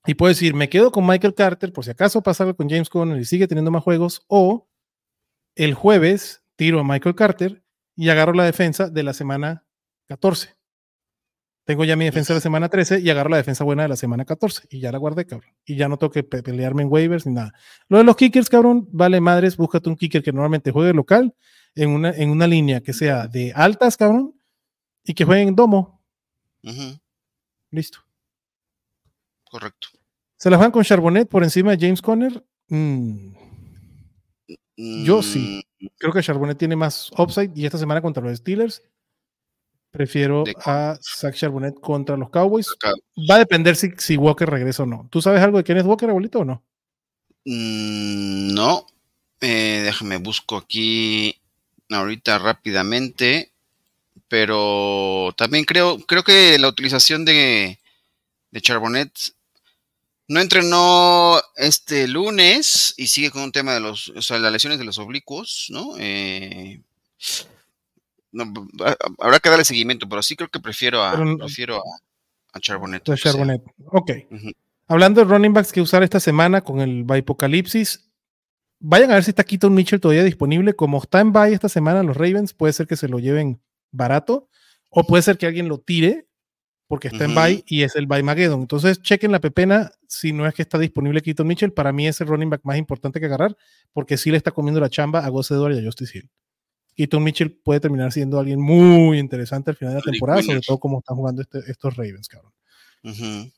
Y 0.07 0.14
puedo 0.14 0.31
decir, 0.31 0.55
me 0.55 0.68
quedo 0.68 0.90
con 0.90 1.07
Michael 1.07 1.35
Carter 1.35 1.73
por 1.73 1.85
si 1.85 1.90
acaso 1.90 2.23
pasa 2.23 2.42
algo 2.44 2.57
con 2.57 2.68
James 2.68 2.88
Conner 2.88 3.18
y 3.20 3.25
sigue 3.25 3.46
teniendo 3.46 3.70
más 3.70 3.83
juegos. 3.85 4.25
O 4.29 4.68
el 5.55 5.75
jueves 5.75 6.42
tiro 6.57 6.81
a 6.81 6.85
Michael 6.85 7.14
Carter 7.14 7.62
y 7.94 8.09
agarro 8.09 8.33
la 8.33 8.44
defensa 8.44 8.88
de 8.88 9.03
la 9.03 9.12
semana 9.12 9.64
14. 10.09 10.57
Tengo 11.66 11.85
ya 11.85 11.94
mi 11.94 12.07
defensa 12.07 12.33
de 12.33 12.38
la 12.38 12.40
semana 12.40 12.68
13 12.68 12.99
y 13.01 13.11
agarro 13.11 13.29
la 13.31 13.37
defensa 13.37 13.62
buena 13.62 13.83
de 13.83 13.90
la 13.90 13.96
semana 13.96 14.25
14. 14.25 14.66
Y 14.70 14.81
ya 14.81 14.90
la 14.90 14.99
guardé, 14.99 15.25
cabrón. 15.27 15.53
Y 15.64 15.77
ya 15.77 15.87
no 15.88 15.99
tengo 15.99 16.11
que 16.11 16.25
pe- 16.25 16.42
pelearme 16.42 16.83
en 16.83 16.88
waivers 16.90 17.27
ni 17.27 17.35
nada. 17.35 17.53
Lo 17.88 17.99
de 17.99 18.05
los 18.05 18.16
kickers, 18.16 18.49
cabrón, 18.49 18.88
vale 18.90 19.20
madres. 19.20 19.57
Búscate 19.57 19.88
un 19.88 19.96
kicker 19.96 20.23
que 20.23 20.33
normalmente 20.33 20.73
juegue 20.73 20.92
local 20.94 21.35
en 21.74 21.90
una, 21.90 22.11
en 22.11 22.30
una 22.30 22.46
línea 22.46 22.80
que 22.80 22.92
sea 22.92 23.26
de 23.26 23.52
altas, 23.54 23.96
cabrón, 23.96 24.35
y 25.04 25.14
que 25.14 25.24
juegue 25.24 25.42
en 25.42 25.54
domo. 25.56 26.02
Listo. 27.70 27.98
Correcto. 29.44 29.88
¿Se 30.37 30.50
la 30.50 30.56
juegan 30.56 30.72
con 30.72 30.85
Charbonnet 30.85 31.28
por 31.28 31.42
encima 31.44 31.76
de 31.76 31.87
James 31.87 32.00
Conner? 32.02 32.44
Mm, 32.68 33.35
Yo 35.04 35.22
sí. 35.22 35.62
Mm, 35.80 35.87
creo 35.98 36.12
que 36.12 36.22
Charbonnet 36.22 36.59
tiene 36.59 36.76
más 36.76 37.11
upside 37.18 37.52
y 37.54 37.66
esta 37.66 37.78
semana 37.78 38.00
contra 38.00 38.22
los 38.22 38.38
Steelers 38.38 38.83
prefiero 39.90 40.44
De- 40.44 40.54
a 40.64 40.96
Zach 41.02 41.35
Charbonnet 41.35 41.74
contra 41.80 42.16
los 42.16 42.30
Cowboys. 42.30 42.68
acá. 42.76 42.92
Va 43.28 43.35
a 43.37 43.38
depender 43.40 43.74
si, 43.76 43.90
si 43.98 44.16
Walker 44.16 44.48
regresa 44.48 44.85
o 44.85 44.87
no. 44.87 45.09
¿Tú 45.11 45.20
sabes 45.20 45.42
algo 45.42 45.59
de 45.59 45.64
Kenneth 45.64 45.87
Walker, 45.87 46.09
abuelito, 46.09 46.40
o 46.40 46.44
no? 46.44 46.64
Mm, 47.44 48.54
no. 48.54 48.87
Eh, 49.40 49.80
déjame 49.85 50.18
busco 50.18 50.56
aquí 50.56 51.39
ahorita 51.98 52.38
rápidamente. 52.38 53.50
Pero 54.29 55.33
también 55.37 55.64
creo, 55.64 55.98
creo 56.07 56.22
que 56.22 56.59
la 56.59 56.68
utilización 56.68 57.24
de, 57.24 57.79
de 58.53 58.61
Charbonnet 58.61 59.11
no 60.29 60.40
entrenó 60.40 61.40
este 61.57 62.07
lunes 62.07 62.94
y 62.96 63.09
sigue 63.09 63.33
con 63.33 63.42
un 63.42 63.50
tema 63.50 63.74
de 63.74 63.81
los, 63.81 64.11
o 64.11 64.22
sea, 64.22 64.38
las 64.38 64.53
lesiones 64.53 64.79
de 64.79 64.85
los 64.85 64.98
oblicuos, 64.98 65.66
¿no? 65.70 65.94
Eh, 65.98 66.81
no, 68.33 68.53
habrá 69.18 69.40
que 69.40 69.48
darle 69.48 69.64
seguimiento, 69.64 70.09
pero 70.09 70.22
sí 70.22 70.37
creo 70.37 70.48
que 70.48 70.61
prefiero 70.61 71.03
a, 71.03 71.16
no- 71.16 71.37
prefiero 71.38 71.79
a, 71.79 71.83
a 72.53 72.61
Charbonnet. 72.61 73.05
Sea, 73.05 73.16
Charbonnet. 73.16 73.62
Ok. 73.87 74.12
Hablando 74.87 75.20
de 75.20 75.24
running 75.29 75.53
backs 75.53 75.72
que 75.72 75.81
usar 75.81 76.05
esta 76.05 76.20
semana 76.20 76.61
con 76.61 76.81
el 76.81 77.05
Apocalipsis, 77.09 78.09
vayan 78.81 79.11
a 79.11 79.14
ver 79.14 79.25
si 79.25 79.31
está 79.31 79.45
Keaton 79.45 79.73
Mitchell 79.73 80.01
todavía 80.01 80.25
disponible. 80.25 80.75
Como 80.75 80.99
está 80.99 81.21
en 81.21 81.33
bye 81.33 81.53
esta 81.53 81.69
semana 81.69 82.03
los 82.03 82.16
Ravens, 82.16 82.53
puede 82.55 82.73
ser 82.73 82.87
que 82.87 82.97
se 82.97 83.09
lo 83.09 83.19
lleven 83.19 83.61
barato 83.93 84.49
o 84.90 85.05
puede 85.05 85.23
ser 85.23 85.38
que 85.38 85.47
alguien 85.47 85.69
lo 85.69 85.79
tire 85.79 86.27
porque 86.88 87.07
está 87.09 87.25
en 87.25 87.35
bye 87.37 87.62
y 87.69 87.83
es 87.83 87.95
el 87.95 88.07
bye 88.07 88.23
Mageddon. 88.25 88.61
Entonces, 88.62 89.01
chequen 89.01 89.31
la 89.31 89.38
pepena 89.40 89.93
si 90.09 90.33
no 90.33 90.45
es 90.47 90.55
que 90.55 90.62
está 90.62 90.77
disponible 90.77 91.21
Keaton 91.23 91.47
Mitchell. 91.47 91.73
Para 91.73 91.93
mí 91.93 92.09
es 92.09 92.21
el 92.21 92.27
running 92.27 92.51
back 92.51 92.62
más 92.64 92.79
importante 92.79 93.21
que 93.21 93.27
agarrar 93.27 93.57
porque 93.93 94.16
sí 94.16 94.31
le 94.33 94.37
está 94.37 94.51
comiendo 94.51 94.81
la 94.81 94.88
chamba 94.90 95.25
a 95.25 95.29
Gus 95.29 95.53
Edwards 95.53 95.77
y 95.77 95.81
a 95.81 95.85
Justice 95.85 96.19
Hill. 96.19 96.29
Keaton 96.97 97.23
Mitchell 97.23 97.53
puede 97.53 97.79
terminar 97.79 98.11
siendo 98.12 98.40
alguien 98.40 98.61
muy 98.61 99.19
interesante 99.19 99.71
al 99.71 99.77
final 99.77 99.95
de 99.95 100.01
la 100.01 100.03
temporada, 100.12 100.40
sobre 100.43 100.61
todo 100.66 100.79
como 100.79 100.99
están 100.99 101.16
jugando 101.16 101.43
este- 101.43 101.61
estos 101.71 101.97
Ravens, 101.97 102.27
cabrón. 102.29 102.53
Ujú. 103.05 103.51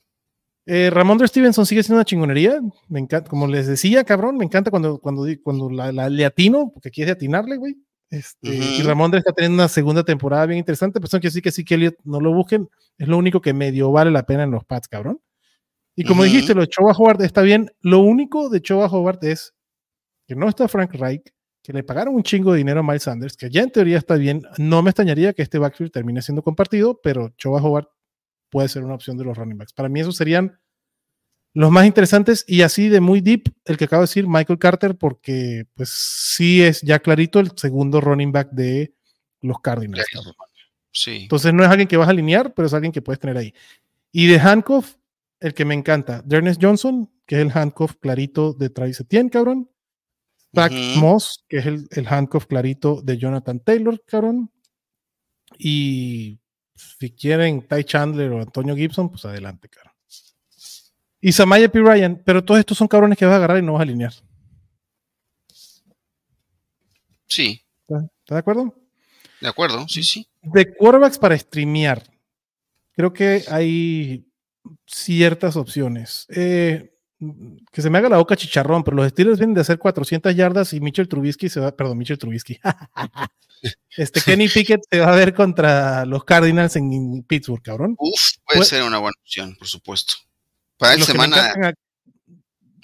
Eh, 0.67 0.91
Ramondre 0.91 1.27
Stevenson 1.27 1.67
sigue 1.67 1.83
siendo 1.83 1.97
una 1.99 2.05
chingonería. 2.05 2.61
Me 2.89 3.01
encanta, 3.01 3.29
como 3.29 3.47
les 3.47 3.67
decía, 3.67 4.05
cabrón, 4.05 4.37
me 4.37 4.45
encanta 4.45 4.71
cuando, 4.71 4.99
cuando, 4.99 5.27
cuando 5.43 5.71
la, 5.71 5.91
la- 5.93 6.09
le 6.09 6.25
atino, 6.25 6.71
porque 6.73 6.91
quieres 6.91 7.15
atinarle, 7.15 7.57
güey. 7.57 7.77
Este, 8.11 8.49
Y 8.57 8.83
Ramón 8.83 9.15
está 9.15 9.33
teniendo 9.33 9.55
una 9.63 9.69
segunda 9.69 10.05
temporada 10.05 10.45
bien 10.47 10.59
interesante, 10.59 11.01
pero 11.01 11.09
son 11.09 11.21
que 11.21 11.31
sí 11.31 11.41
que 11.41 11.51
sí 11.51 11.65
que 11.65 11.75
Elliot 11.77 11.97
no 12.05 12.21
lo 12.21 12.33
busquen. 12.35 12.69
Es 12.99 13.09
lo 13.09 13.17
único 13.17 13.41
que 13.41 13.55
medio 13.55 13.91
vale 13.91 14.11
la 14.11 14.25
pena 14.25 14.43
en 14.45 14.51
los 14.51 14.65
pads, 14.65 14.87
cabrón. 14.89 15.19
Y 15.97 16.05
como 16.05 16.23
dijiste, 16.25 16.55
lo 16.55 16.61
de 16.63 16.69
Choba 16.69 16.93
Howard 16.93 17.23
está 17.23 17.43
bien. 17.43 17.71
Lo 17.81 17.99
único 18.01 18.49
de 18.51 18.61
Choba 18.63 18.87
Howard 18.87 19.25
es 19.25 19.55
que 20.27 20.35
no 20.37 20.49
está 20.49 20.69
Frank 20.69 20.93
Reich, 20.95 21.33
que 21.63 21.73
le 21.73 21.83
pagaron 21.83 22.15
un 22.15 22.23
chingo 22.23 22.53
de 22.53 22.59
dinero 22.59 22.81
a 22.81 22.83
Miles 22.83 23.03
Sanders, 23.03 23.37
que 23.37 23.51
ya 23.51 23.63
en 23.63 23.71
teoría 23.71 23.99
está 23.99 24.15
bien. 24.17 24.43
No 24.59 24.83
me 24.83 24.91
extrañaría 24.91 25.33
que 25.33 25.43
este 25.43 25.59
backfield 25.59 25.91
termine 25.93 26.23
siendo 26.23 26.43
compartido, 26.43 27.01
pero 27.03 27.31
Choba 27.37 27.63
Howard 27.63 27.89
puede 28.53 28.69
ser 28.69 28.85
una 28.85 28.95
opción 28.95 29.17
de 29.17 29.25
los 29.25 29.37
running 29.37 29.57
backs. 29.57 29.73
Para 29.73 29.89
mí 29.89 29.99
esos 29.99 30.15
serían 30.15 30.61
los 31.55 31.71
más 31.71 31.87
interesantes 31.87 32.45
y 32.47 32.61
así 32.61 32.91
de 32.91 33.01
muy 33.01 33.23
deep, 33.23 33.45
el 33.65 33.79
que 33.79 33.85
acabo 33.85 34.03
de 34.03 34.09
decir, 34.09 34.29
Michael 34.29 34.59
Carter, 34.59 34.97
porque 34.97 35.65
pues 35.75 35.89
sí 35.89 36.63
es 36.63 36.83
ya 36.83 36.99
clarito 36.99 37.41
el 37.41 37.51
segundo 37.57 38.01
running 38.01 38.31
back 38.31 38.51
de 38.51 38.95
los 39.41 39.59
Cardinals. 39.61 40.05
Sí. 40.93 41.23
Entonces 41.23 41.55
no 41.55 41.65
es 41.65 41.71
alguien 41.71 41.89
que 41.89 41.97
vas 41.97 42.09
a 42.09 42.11
alinear, 42.11 42.53
pero 42.53 42.67
es 42.67 42.75
alguien 42.75 42.93
que 42.93 43.01
puedes 43.01 43.19
tener 43.19 43.39
ahí. 43.39 43.55
Y 44.13 44.27
de 44.27 44.39
handcuff, 44.39 44.97
el 45.41 45.55
que 45.55 45.65
me 45.65 45.75
encanta, 45.75 46.23
Dernes 46.27 46.59
Johnson, 46.61 47.11
que 47.27 47.37
es 47.37 47.41
el 47.41 47.57
handcuff 47.57 47.95
clarito 47.99 48.53
de 48.53 48.69
Travis 48.69 49.01
Etienne, 49.01 49.31
cabrón. 49.31 49.71
Zach 50.55 50.73
Moss, 50.99 51.47
que 51.49 51.59
es 51.59 51.67
el, 51.67 51.87
el, 51.93 52.07
handcuff 52.07 52.45
clarito 52.45 53.01
de 53.01 53.17
Jonathan 53.17 53.61
Taylor, 53.61 54.03
cabrón. 54.05 54.51
Y 55.59 56.42
si 56.75 57.11
quieren 57.11 57.67
Ty 57.67 57.85
Chandler 57.85 58.31
o 58.33 58.41
Antonio 58.41 58.77
Gibson, 58.77 59.11
pues 59.11 59.25
adelante, 59.25 59.69
cabrón. 59.69 59.93
Y 61.21 61.33
Samaya 61.33 61.71
P. 61.71 61.79
Ryan, 61.81 62.21
pero 62.25 62.45
todos 62.45 62.59
estos 62.59 62.77
son 62.77 62.89
cabrones 62.89 63.17
que 63.17 63.25
vas 63.25 63.35
a 63.35 63.37
agarrar 63.37 63.59
y 63.59 63.63
no 63.63 63.75
vas 63.75 63.81
a 63.81 63.83
alinear. 63.85 64.13
Sí. 67.29 67.65
¿Estás 67.89 68.11
de 68.27 68.39
acuerdo? 68.39 68.75
De 69.41 69.49
acuerdo, 69.49 69.89
sí, 69.89 70.03
sí. 70.03 70.29
De 70.43 70.75
quarterbacks 70.75 71.19
para 71.19 71.39
streamear, 71.39 72.03
creo 72.93 73.13
que 73.13 73.45
hay 73.49 74.27
ciertas 74.87 75.57
opciones. 75.57 76.27
Eh, 76.29 76.92
que 77.73 77.83
se 77.83 77.91
me 77.91 77.99
haga 77.99 78.09
la 78.09 78.19
boca 78.19 78.37
chicharrón, 78.37 78.85
pero 78.85 78.97
los 78.97 79.09
Steelers 79.09 79.39
vienen 79.39 79.55
de 79.55 79.61
hacer 79.61 79.79
400 79.79 80.35
yardas 80.35 80.73
y 80.73 80.81
Mitchell 80.81 81.09
Trubisky 81.09 81.49
se 81.49 81.61
va, 81.61 81.75
perdón, 81.75 81.99
Mitchell 81.99 82.19
Trubisky. 82.19 82.59
este 83.97 84.21
Kenny 84.25 84.49
Pickett 84.49 84.83
se 84.91 85.01
va 85.01 85.13
a 85.13 85.17
ver 85.17 85.35
contra 85.35 86.05
los 86.05 86.25
Cardinals 86.25 86.77
en 86.77 87.23
Pittsburgh, 87.25 87.63
cabrón. 87.63 87.95
Uf, 87.99 88.21
puede 88.45 88.59
pues 88.59 88.69
ser 88.69 88.83
una 88.83 88.99
buena 88.99 89.15
opción, 89.21 89.57
por 89.57 89.69
supuesto. 89.69 90.15
Para 90.77 90.95
esta 90.95 91.07
semana. 91.07 91.75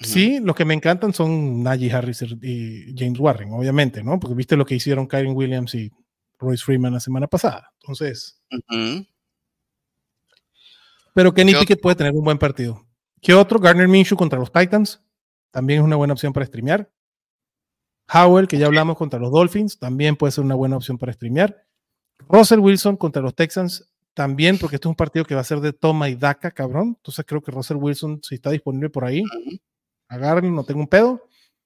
Sí, 0.01 0.39
los 0.41 0.55
que 0.55 0.63
me 0.63 0.73
encantan 0.73 1.13
son 1.13 1.61
Najee 1.61 1.91
Harris 1.91 2.23
y 2.41 2.95
James 2.97 3.19
Warren, 3.19 3.51
obviamente, 3.51 4.01
¿no? 4.01 4.17
Porque 4.17 4.35
viste 4.35 4.55
lo 4.55 4.65
que 4.65 4.75
hicieron 4.75 5.07
Kyron 5.07 5.35
Williams 5.35 5.75
y 5.75 5.91
Royce 6.39 6.63
Freeman 6.63 6.93
la 6.93 7.01
semana 7.01 7.27
pasada. 7.27 7.73
Entonces. 7.81 8.41
Pero 11.13 11.33
Kenny 11.33 11.53
Pickett 11.53 11.81
puede 11.81 11.97
tener 11.97 12.13
un 12.13 12.23
buen 12.23 12.37
partido. 12.37 12.88
¿Qué 13.21 13.33
otro? 13.33 13.59
Garner 13.59 13.87
Minshew 13.87 14.17
contra 14.17 14.39
los 14.39 14.51
Titans. 14.51 15.01
También 15.51 15.79
es 15.79 15.85
una 15.85 15.95
buena 15.95 16.13
opción 16.13 16.33
para 16.33 16.45
streamear. 16.45 16.91
Howell, 18.11 18.47
que 18.47 18.57
ya 18.57 18.65
hablamos 18.65 18.97
contra 18.97 19.19
los 19.19 19.31
Dolphins, 19.31 19.77
también 19.77 20.15
puede 20.15 20.31
ser 20.31 20.43
una 20.43 20.55
buena 20.55 20.77
opción 20.77 20.97
para 20.97 21.13
streamear. 21.13 21.65
Russell 22.27 22.59
Wilson 22.59 22.97
contra 22.97 23.21
los 23.21 23.35
Texans 23.35 23.89
también, 24.13 24.57
porque 24.57 24.75
este 24.75 24.87
es 24.87 24.89
un 24.89 24.95
partido 24.95 25.25
que 25.25 25.35
va 25.35 25.41
a 25.41 25.45
ser 25.45 25.59
de 25.59 25.73
toma 25.73 26.09
y 26.09 26.15
daca, 26.15 26.51
cabrón. 26.51 26.95
Entonces 26.97 27.23
creo 27.27 27.41
que 27.41 27.51
Russell 27.51 27.77
Wilson, 27.77 28.19
si 28.23 28.35
está 28.35 28.49
disponible 28.49 28.89
por 28.89 29.05
ahí, 29.05 29.23
agárrenlo, 30.07 30.55
no 30.55 30.63
tengo 30.63 30.81
un 30.81 30.87
pedo. 30.87 31.23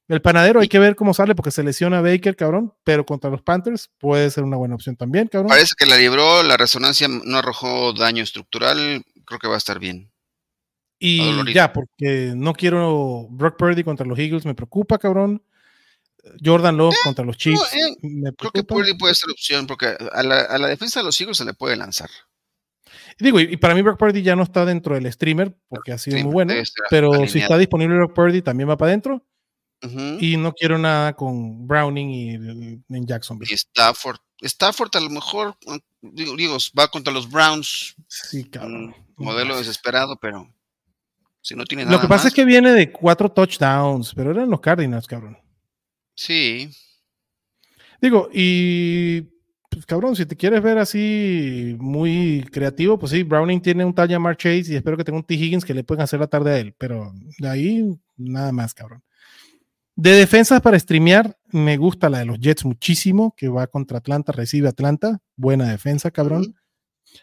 El 0.10 0.22
panadero 0.22 0.60
hay 0.60 0.68
que 0.68 0.80
ver 0.80 0.96
cómo 0.96 1.13
sale 1.13 1.34
porque 1.34 1.50
se 1.50 1.63
lesiona 1.63 2.02
Baker, 2.02 2.36
cabrón, 2.36 2.74
pero 2.84 3.06
contra 3.06 3.30
los 3.30 3.42
Panthers 3.42 3.89
puede 3.98 4.30
ser 4.30 4.44
una 4.44 4.58
buena 4.58 4.76
opción 4.76 4.98
también, 4.98 5.28
cabrón. 5.28 5.50
Parece 5.50 5.74
que 5.78 5.86
la 5.86 5.98
libró, 5.98 6.44
la 6.44 6.58
resonancia 6.58 7.08
no 7.08 7.38
arrojó 7.38 7.94
daño 7.94 8.22
estructural, 8.22 9.04
creo 9.26 9.39
que 9.39 9.48
va 9.48 9.56
a 9.56 9.58
estar 9.58 9.80
bien. 9.80 10.12
Y 11.06 11.54
ya, 11.54 11.74
porque 11.74 12.32
no 12.34 12.54
quiero 12.54 13.28
Brock 13.30 13.58
Purdy 13.58 13.84
contra 13.84 14.06
los 14.06 14.18
Eagles, 14.18 14.46
me 14.46 14.56
preocupa, 14.56 14.98
cabrón. 14.98 15.44
Jordan 16.42 16.78
Love 16.78 16.94
eh, 16.94 16.98
contra 17.04 17.26
los 17.26 17.36
Chiefs. 17.36 17.62
Eh, 17.74 18.32
creo 18.38 18.52
que 18.52 18.63
Purdy 18.63 18.98
puede 18.98 19.13
ser 19.13 19.30
opción 19.30 19.68
porque 19.68 19.98
a 20.13 20.24
la, 20.24 20.39
a 20.39 20.58
la 20.58 20.70
defensa 20.70 21.02
de 21.02 21.06
los 21.06 21.20
Eagles 21.20 21.36
se 21.36 21.44
le 21.44 21.54
puede 21.54 21.76
lanzar. 21.76 22.10
Digo, 23.20 23.38
y, 23.42 23.58
para 23.58 23.76
mí 23.76 23.82
Brock 23.82 24.00
Purdy 24.00 24.22
ya 24.22 24.38
no 24.38 24.44
está 24.44 24.63
dentro 24.63 24.96
del 24.96 25.12
streamer 25.12 25.54
porque 25.68 25.92
ha 25.92 25.98
sido 25.98 26.20
muy 26.20 26.32
bueno, 26.32 26.54
pero 26.89 27.28
si 27.28 27.39
está 27.39 27.58
disponible 27.58 27.98
Brock 27.98 28.13
Purdy 28.13 28.42
también 28.42 28.70
va 28.70 28.78
para 28.78 28.92
adentro. 28.92 29.26
Y 30.22 30.38
no 30.38 30.54
quiero 30.54 30.78
nada 30.78 31.12
con 31.18 31.68
Browning 31.68 32.10
y 32.10 32.34
en 32.96 33.06
Jacksonville. 33.06 33.52
Y 33.52 33.56
Stafford. 33.56 34.20
Stafford 34.39 34.96
a 34.96 35.02
lo 35.02 35.10
mejor, 35.10 35.58
digo, 36.02 36.38
digo 36.38 36.58
va 36.80 36.88
contra 36.88 37.12
los 37.12 37.30
Browns. 37.30 37.94
Sí, 38.08 38.46
cabrón. 38.46 38.96
modelo 39.18 39.58
desesperado, 39.58 40.16
pero 40.16 40.50
si 41.44 41.56
no 41.56 41.66
tiene 41.66 41.84
nada 41.84 41.98
Lo 41.98 42.02
que 42.02 42.08
pasa 42.08 42.30
es 42.30 42.34
que 42.34 42.46
viene 42.46 42.72
de 42.72 42.92
cuatro 42.92 43.30
touchdowns, 43.30 44.16
pero 44.16 44.32
eran 44.32 44.50
los 44.50 44.62
Cardinals, 44.62 45.06
cabrón. 45.06 45.38
Sí. 46.16 46.72
Digo, 48.02 48.30
y 48.34 49.22
pues, 49.70 49.86
cabrón, 49.86 50.16
si 50.16 50.26
te 50.26 50.38
quieres 50.38 50.62
ver 50.62 50.78
así 50.78 51.76
muy 51.80 52.48
creativo, 52.52 52.98
pues 52.98 53.12
sí, 53.12 53.24
Browning 53.24 53.62
tiene 53.62 53.84
un 53.84 53.94
talla 53.94 54.20
Mark 54.20 54.38
Chase 54.38 54.72
y 54.72 54.76
espero 54.76 54.96
que 54.96 55.04
tenga 55.04 55.18
un 55.18 55.26
T. 55.26 55.34
Higgins 55.34 55.66
que 55.66 55.74
le 55.74 55.84
puedan 55.84 56.04
hacer 56.04 56.22
la 56.22 56.28
tarde 56.28 56.52
a 56.52 56.58
él, 56.60 56.74
pero 56.78 57.12
de 57.40 57.50
ahí 57.50 57.84
nada 58.16 58.52
más, 58.54 58.74
cabrón. 58.74 59.04
De 59.96 60.12
defensas 60.12 60.62
para 60.62 60.80
streamear, 60.80 61.38
me 61.52 61.78
gusta 61.78 62.10
la 62.10 62.20
de 62.20 62.26
los 62.26 62.40
Jets 62.40 62.66
muchísimo, 62.66 63.36
que 63.36 63.50
va 63.50 63.68
contra 63.68 63.98
Atlanta, 63.98 64.32
recibe 64.32 64.70
Atlanta, 64.70 65.20
buena 65.36 65.70
defensa, 65.70 66.10
cabrón. 66.10 66.56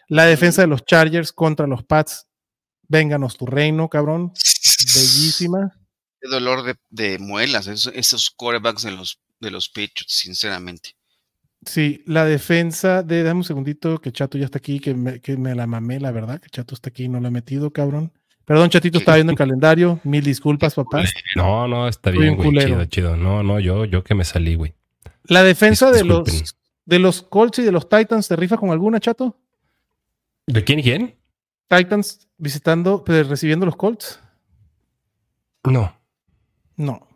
La 0.07 0.25
defensa 0.25 0.61
de 0.61 0.67
los 0.67 0.85
Chargers 0.85 1.33
contra 1.33 1.67
los 1.67 1.83
Pats, 1.83 2.27
vénganos 2.91 3.37
tu 3.37 3.45
reino, 3.45 3.89
cabrón. 3.89 4.33
Bellísima. 4.95 5.71
Qué 6.19 6.29
dolor 6.29 6.63
de, 6.63 6.75
de 6.89 7.17
muelas, 7.17 7.65
esos, 7.67 7.91
esos 7.95 8.29
quarterbacks 8.29 8.83
de 8.83 8.91
los, 8.91 9.19
de 9.39 9.49
los 9.49 9.69
Patriots, 9.69 10.05
sinceramente. 10.07 10.91
Sí, 11.65 12.03
la 12.05 12.25
defensa 12.25 13.01
de, 13.01 13.23
dame 13.23 13.39
un 13.39 13.43
segundito, 13.43 13.99
que 13.99 14.11
Chato 14.11 14.37
ya 14.37 14.45
está 14.45 14.57
aquí, 14.57 14.79
que 14.79 14.93
me, 14.93 15.19
que 15.21 15.37
me 15.37 15.55
la 15.55 15.65
mamé, 15.65 15.99
la 15.99 16.11
verdad, 16.11 16.39
que 16.39 16.49
Chato 16.49 16.75
está 16.75 16.89
aquí 16.89 17.05
y 17.05 17.09
no 17.09 17.19
lo 17.19 17.27
he 17.27 17.31
metido, 17.31 17.71
cabrón. 17.71 18.11
Perdón, 18.45 18.69
Chatito, 18.69 18.97
estaba 18.97 19.15
viendo 19.15 19.31
el 19.31 19.37
calendario. 19.37 19.99
Mil 20.03 20.23
disculpas, 20.23 20.75
papá. 20.75 21.03
No, 21.35 21.67
no, 21.67 21.87
está 21.87 22.09
bien, 22.09 22.35
güey. 22.35 22.51
Chido, 22.51 22.85
chido. 22.85 23.15
No, 23.15 23.43
no, 23.43 23.59
yo, 23.59 23.85
yo 23.85 24.03
que 24.03 24.15
me 24.15 24.25
salí, 24.25 24.55
güey. 24.55 24.73
La 25.25 25.43
defensa 25.43 25.91
de 25.91 26.03
los, 26.03 26.55
de 26.85 26.99
los 26.99 27.21
Colts 27.21 27.59
y 27.59 27.63
de 27.63 27.71
los 27.71 27.87
Titans, 27.87 28.27
¿te 28.27 28.35
rifa 28.35 28.57
con 28.57 28.71
alguna, 28.71 28.99
Chato? 28.99 29.39
¿De 30.47 30.63
quién 30.63 30.79
y 30.79 30.83
quién? 30.83 31.15
Titans 31.69 32.27
visitando, 32.41 33.03
pues, 33.03 33.27
recibiendo 33.27 33.65
los 33.65 33.75
Colts. 33.75 34.19
No. 35.63 35.95
No. 36.75 37.07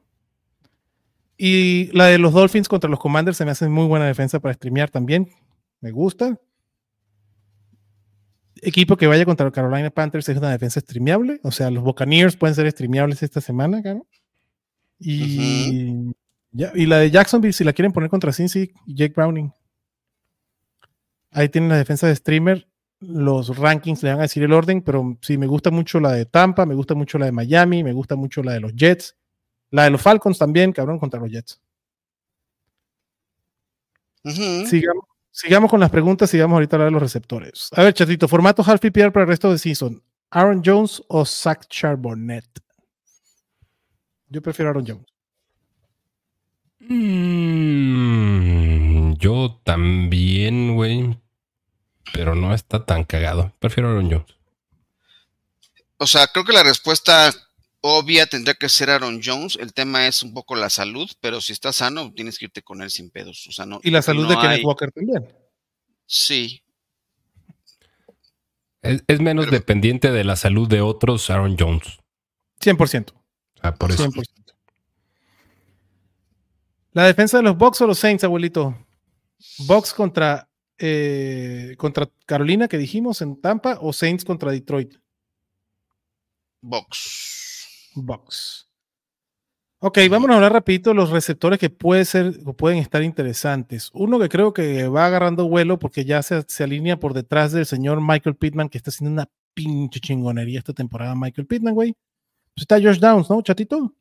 Y 1.36 1.90
la 1.98 2.06
de 2.06 2.20
los 2.20 2.32
Dolphins 2.32 2.70
contra 2.70 2.90
los 2.90 3.00
Commanders 3.00 3.38
se 3.38 3.44
me 3.44 3.52
hace 3.52 3.68
muy 3.68 3.88
buena 3.88 4.06
defensa 4.06 4.40
para 4.40 4.54
streamear 4.54 4.90
también. 4.92 5.30
Me 5.82 5.92
gusta. 5.92 6.40
Equipo 8.62 8.96
que 8.96 9.08
vaya 9.08 9.26
contra 9.26 9.46
los 9.46 9.54
Carolina 9.54 9.90
Panthers 9.90 10.30
es 10.30 10.38
una 10.38 10.52
defensa 10.52 10.80
streameable. 10.80 11.40
O 11.44 11.52
sea, 11.52 11.72
los 11.72 11.84
Buccaneers 11.84 12.38
pueden 12.38 12.56
ser 12.56 12.72
streameables 12.72 13.24
esta 13.24 13.42
semana, 13.42 13.82
claro. 13.82 14.06
Y, 15.00 16.14
ya, 16.52 16.72
y 16.76 16.86
la 16.86 17.00
de 17.00 17.10
Jacksonville, 17.10 17.52
si 17.52 17.64
la 17.64 17.74
quieren 17.74 17.92
poner 17.92 18.10
contra 18.10 18.32
Cincy 18.32 18.72
y 18.86 18.96
Jake 18.96 19.14
Browning. 19.14 19.52
Ahí 21.32 21.50
tienen 21.50 21.70
la 21.70 21.78
defensa 21.78 22.08
de 22.08 22.16
streamer. 22.16 22.68
Los 23.00 23.58
rankings 23.58 24.02
le 24.04 24.10
van 24.10 24.20
a 24.20 24.24
decir 24.24 24.44
el 24.44 24.54
orden, 24.54 24.82
pero 24.82 25.18
sí, 25.22 25.38
me 25.38 25.48
gusta 25.48 25.70
mucho 25.70 26.00
la 26.00 26.14
de 26.14 26.26
Tampa, 26.26 26.66
me 26.66 26.76
gusta 26.76 26.96
mucho 26.96 27.18
la 27.18 27.26
de 27.26 27.32
Miami, 27.32 27.84
me 27.84 27.94
gusta 27.94 28.16
mucho 28.16 28.42
la 28.42 28.54
de 28.54 28.62
los 28.62 28.74
Jets 28.74 29.16
la 29.76 29.84
de 29.84 29.92
los 29.92 30.02
Falcons 30.02 30.38
también, 30.38 30.72
cabrón, 30.72 30.98
contra 31.00 31.20
los 31.20 31.30
Jets. 31.30 31.62
sigamos, 35.34 35.70
con 35.70 35.82
las 35.82 35.90
preguntas, 35.90 36.30
sigamos 36.30 36.56
ahorita 36.56 36.76
a 36.76 36.78
hablar 36.78 36.88
de 36.88 36.94
los 36.94 37.02
receptores. 37.02 37.70
A 37.74 37.84
ver, 37.84 37.94
chatito, 37.94 38.28
formato 38.28 38.64
half 38.66 38.80
PPR 38.80 39.12
para 39.12 39.24
el 39.24 39.30
resto 39.30 39.52
de 39.52 39.58
season. 39.58 40.02
¿Aaron 40.32 40.62
Jones 40.66 41.04
o 41.08 41.26
Zach 41.26 41.68
Charbonnet? 41.68 42.46
Yo 44.30 44.42
prefiero 44.42 44.70
Aaron 44.70 44.86
Jones. 44.88 45.06
Mm, 46.80 47.76
yo 49.16 49.60
también, 49.64 50.76
güey. 50.76 51.20
Pero 52.16 52.36
no 52.36 52.54
está 52.54 52.86
tan 52.86 53.04
cagado. 53.04 53.54
Prefiero 53.60 53.90
Aaron 53.90 54.10
Jones. 54.10 54.36
O 55.98 56.08
sea, 56.08 56.28
creo 56.28 56.46
que 56.46 56.54
la 56.54 56.64
respuesta 56.64 57.34
obvia 57.82 58.26
tendría 58.26 58.56
que 58.56 58.70
ser 58.70 58.90
Aaron 58.90 59.22
Jones. 59.24 59.58
El 59.60 59.74
tema 59.74 60.08
es 60.08 60.24
un 60.24 60.34
poco 60.34 60.56
la 60.56 60.70
salud, 60.70 61.10
pero 61.20 61.42
si 61.42 61.54
está 61.54 61.72
sano, 61.72 62.12
tienes 62.14 62.40
que 62.40 62.46
irte 62.46 62.62
con 62.62 62.82
él 62.82 62.90
sin 62.90 63.12
pedos. 63.12 63.46
O 63.48 63.52
sea, 63.52 63.66
no, 63.66 63.80
y 63.84 63.92
la 63.92 64.02
salud 64.02 64.28
de 64.28 64.38
Kenneth 64.38 64.64
Walker 64.64 64.92
también. 64.92 65.28
Sí. 66.06 66.64
Es, 68.82 69.20
menos 69.20 69.50
dependiente 69.50 70.12
de 70.12 70.24
la 70.24 70.36
salud 70.36 70.68
de 70.68 70.82
otros 70.82 71.30
Aaron 71.30 71.58
Jones. 71.58 72.00
100%. 72.62 73.14
Ah, 73.62 73.74
por 73.74 73.92
eso. 73.92 74.08
100%. 74.08 74.26
La 76.92 77.06
defensa 77.06 77.38
de 77.38 77.44
los 77.44 77.58
Bucks 77.58 77.82
o 77.82 77.88
los 77.88 78.00
Saints, 78.00 78.24
abuelito. 78.24 78.78
Bucks 79.60 79.94
contra, 79.94 80.48
eh, 80.78 81.76
contra 81.78 82.10
Carolina, 82.26 82.68
que 82.68 82.78
dijimos 82.78 83.22
en 83.22 83.40
Tampa, 83.40 83.78
o 83.82 83.94
Saints 83.94 84.26
contra 84.26 84.52
Detroit. 84.52 84.96
Box. 86.62 87.92
Bucks. 87.96 88.68
Ok, 89.80 90.00
vamos 90.10 90.30
a 90.32 90.36
hablar 90.36 90.54
rapidito 90.54 90.90
de 90.90 90.96
los 90.96 91.12
receptores 91.12 91.60
que 91.60 91.70
puede 91.70 92.06
ser, 92.06 92.40
o 92.46 92.54
pueden 92.54 92.80
estar 92.80 93.04
interesantes. 93.04 93.92
Uno 93.94 94.18
que 94.18 94.30
creo 94.30 94.54
que 94.54 94.88
va 94.88 95.06
agarrando 95.06 95.48
vuelo 95.48 95.78
porque 95.78 96.06
ya 96.06 96.24
se, 96.24 96.44
se 96.48 96.64
alinea 96.64 97.00
por 97.00 97.14
detrás 97.14 97.52
del 97.52 97.66
señor 97.66 98.02
Michael 98.02 98.36
Pittman, 98.36 98.70
que 98.70 98.78
está 98.78 98.90
haciendo 98.90 99.12
una 99.12 99.30
pinche 99.54 100.00
chingonería 100.00 100.60
esta 100.60 100.74
temporada, 100.74 101.14
Michael 101.16 101.48
Pittman, 101.48 101.76
güey. 101.76 101.96
Pues 102.56 102.64
está 102.64 102.82
Josh 102.82 103.00
Downs, 103.00 103.30
¿no, 103.30 103.42
chatito? 103.42 103.94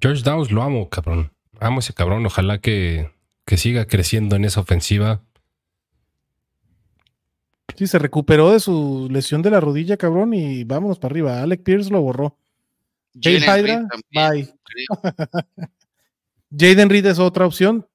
George 0.00 0.22
Downs 0.22 0.50
lo 0.50 0.62
amo, 0.62 0.88
cabrón. 0.88 1.32
Amo 1.58 1.78
ese 1.78 1.94
cabrón. 1.94 2.26
Ojalá 2.26 2.58
que, 2.58 3.10
que 3.46 3.56
siga 3.56 3.86
creciendo 3.86 4.36
en 4.36 4.44
esa 4.44 4.60
ofensiva. 4.60 5.22
Sí, 7.76 7.86
se 7.86 7.98
recuperó 7.98 8.52
de 8.52 8.60
su 8.60 9.08
lesión 9.10 9.42
de 9.42 9.50
la 9.50 9.60
rodilla, 9.60 9.96
cabrón, 9.96 10.34
y 10.34 10.64
vámonos 10.64 10.98
para 10.98 11.12
arriba. 11.12 11.42
Alec 11.42 11.62
Pierce 11.62 11.90
lo 11.90 12.02
borró. 12.02 12.36
Jay 13.20 13.40
Jalen 13.40 13.64
Hydra, 13.64 13.88
bye. 14.12 14.54
Jaden 16.56 16.90
Reed 16.90 17.06
es 17.06 17.18
otra 17.18 17.46
opción 17.46 17.86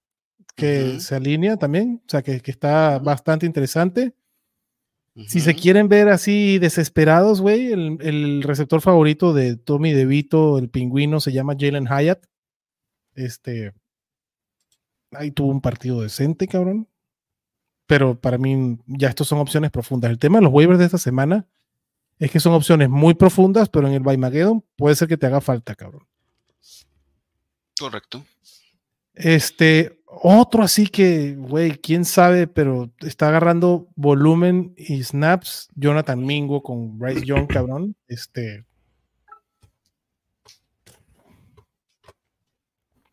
que 0.55 0.99
se 0.99 1.15
alinea 1.15 1.57
también, 1.57 2.01
o 2.03 2.09
sea, 2.09 2.23
que, 2.23 2.39
que 2.39 2.49
está 2.49 2.97
bastante 2.97 3.45
interesante. 3.45 4.13
Si 5.27 5.39
se 5.39 5.55
quieren 5.55 5.89
ver 5.89 6.09
así 6.09 6.59
desesperados, 6.59 7.41
güey, 7.41 7.71
el, 7.71 7.97
el 8.01 8.43
receptor 8.43 8.81
favorito 8.81 9.33
de 9.33 9.55
Tommy 9.55 9.91
DeVito, 9.93 10.59
el 10.59 10.69
pingüino, 10.69 11.19
se 11.19 11.31
llama 11.31 11.55
Jalen 11.59 11.87
Hyatt. 11.87 12.23
Este. 13.15 13.73
Ahí 15.11 15.31
tuvo 15.31 15.49
un 15.49 15.61
partido 15.61 16.01
decente, 16.01 16.47
cabrón. 16.47 16.87
Pero 17.87 18.19
para 18.19 18.37
mí, 18.37 18.77
ya 18.85 19.09
estos 19.09 19.27
son 19.27 19.39
opciones 19.39 19.71
profundas. 19.71 20.11
El 20.11 20.19
tema 20.19 20.37
de 20.37 20.43
los 20.43 20.53
waivers 20.53 20.77
de 20.79 20.85
esta 20.85 20.97
semana 20.97 21.47
es 22.19 22.29
que 22.29 22.39
son 22.39 22.53
opciones 22.53 22.89
muy 22.89 23.13
profundas, 23.13 23.69
pero 23.69 23.87
en 23.87 23.93
el 23.93 24.01
Baymageddon 24.01 24.63
puede 24.75 24.95
ser 24.95 25.07
que 25.07 25.17
te 25.17 25.25
haga 25.25 25.41
falta, 25.41 25.73
cabrón. 25.73 26.05
Correcto. 27.79 28.23
Este, 29.13 30.01
otro 30.05 30.63
así 30.63 30.87
que, 30.87 31.35
güey, 31.35 31.77
quién 31.77 32.05
sabe, 32.05 32.47
pero 32.47 32.91
está 32.99 33.29
agarrando 33.29 33.87
volumen 33.95 34.73
y 34.77 35.01
snaps. 35.03 35.69
Jonathan 35.75 36.23
Mingo 36.25 36.61
con 36.61 36.97
Bryce 36.99 37.25
Young, 37.25 37.47
cabrón. 37.53 37.95
Este, 38.07 38.65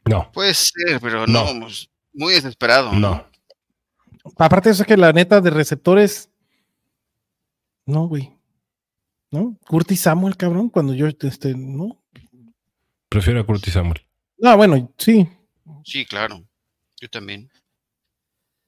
No, 0.07 0.31
Puede 0.33 0.53
ser, 0.53 1.01
pero 1.01 1.27
No. 1.27 1.55
no, 1.55 1.67
muy 2.13 2.35
desesperado. 2.35 2.93
no. 2.93 3.25
Aparte 4.39 4.69
de 4.69 4.73
eso 4.73 4.83
es 4.83 4.87
que 4.87 4.97
la 4.97 5.13
neta 5.13 5.41
de 5.41 5.51
receptores, 5.51 6.31
no, 7.87 8.09
güey. 8.09 8.33
¿No? 9.31 9.59
Curtis 9.67 10.01
Samuel, 10.01 10.37
cabrón, 10.37 10.69
cuando 10.69 10.95
yo, 10.95 11.09
este, 11.09 11.55
no. 11.55 12.01
Prefiero 13.09 13.41
a 13.41 13.47
Curtis 13.47 13.75
Samuel. 13.75 14.01
Ah, 14.43 14.55
bueno, 14.55 14.93
sí. 14.97 15.29
Sí, 15.85 16.05
claro. 16.05 16.45
Yo 17.01 17.09
también. 17.09 17.51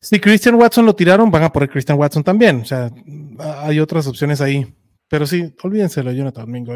Si 0.01 0.21
Christian 0.21 0.57
Watson 0.57 0.87
lo 0.87 0.95
tiraron, 0.95 1.31
van 1.31 1.45
a 1.45 1.53
poner 1.53 1.71
Christian 1.71 1.99
Watson 1.99 2.23
también. 2.23 2.61
O 2.61 2.65
sea, 2.65 2.91
hay 3.39 3.81
otras 3.81 4.07
opciones 4.07 4.41
ahí. 4.41 4.75
Pero 5.09 5.27
sí, 5.27 5.55
olvídenselo, 5.63 6.13
Jonathan 6.13 6.51
Mingo. 6.51 6.75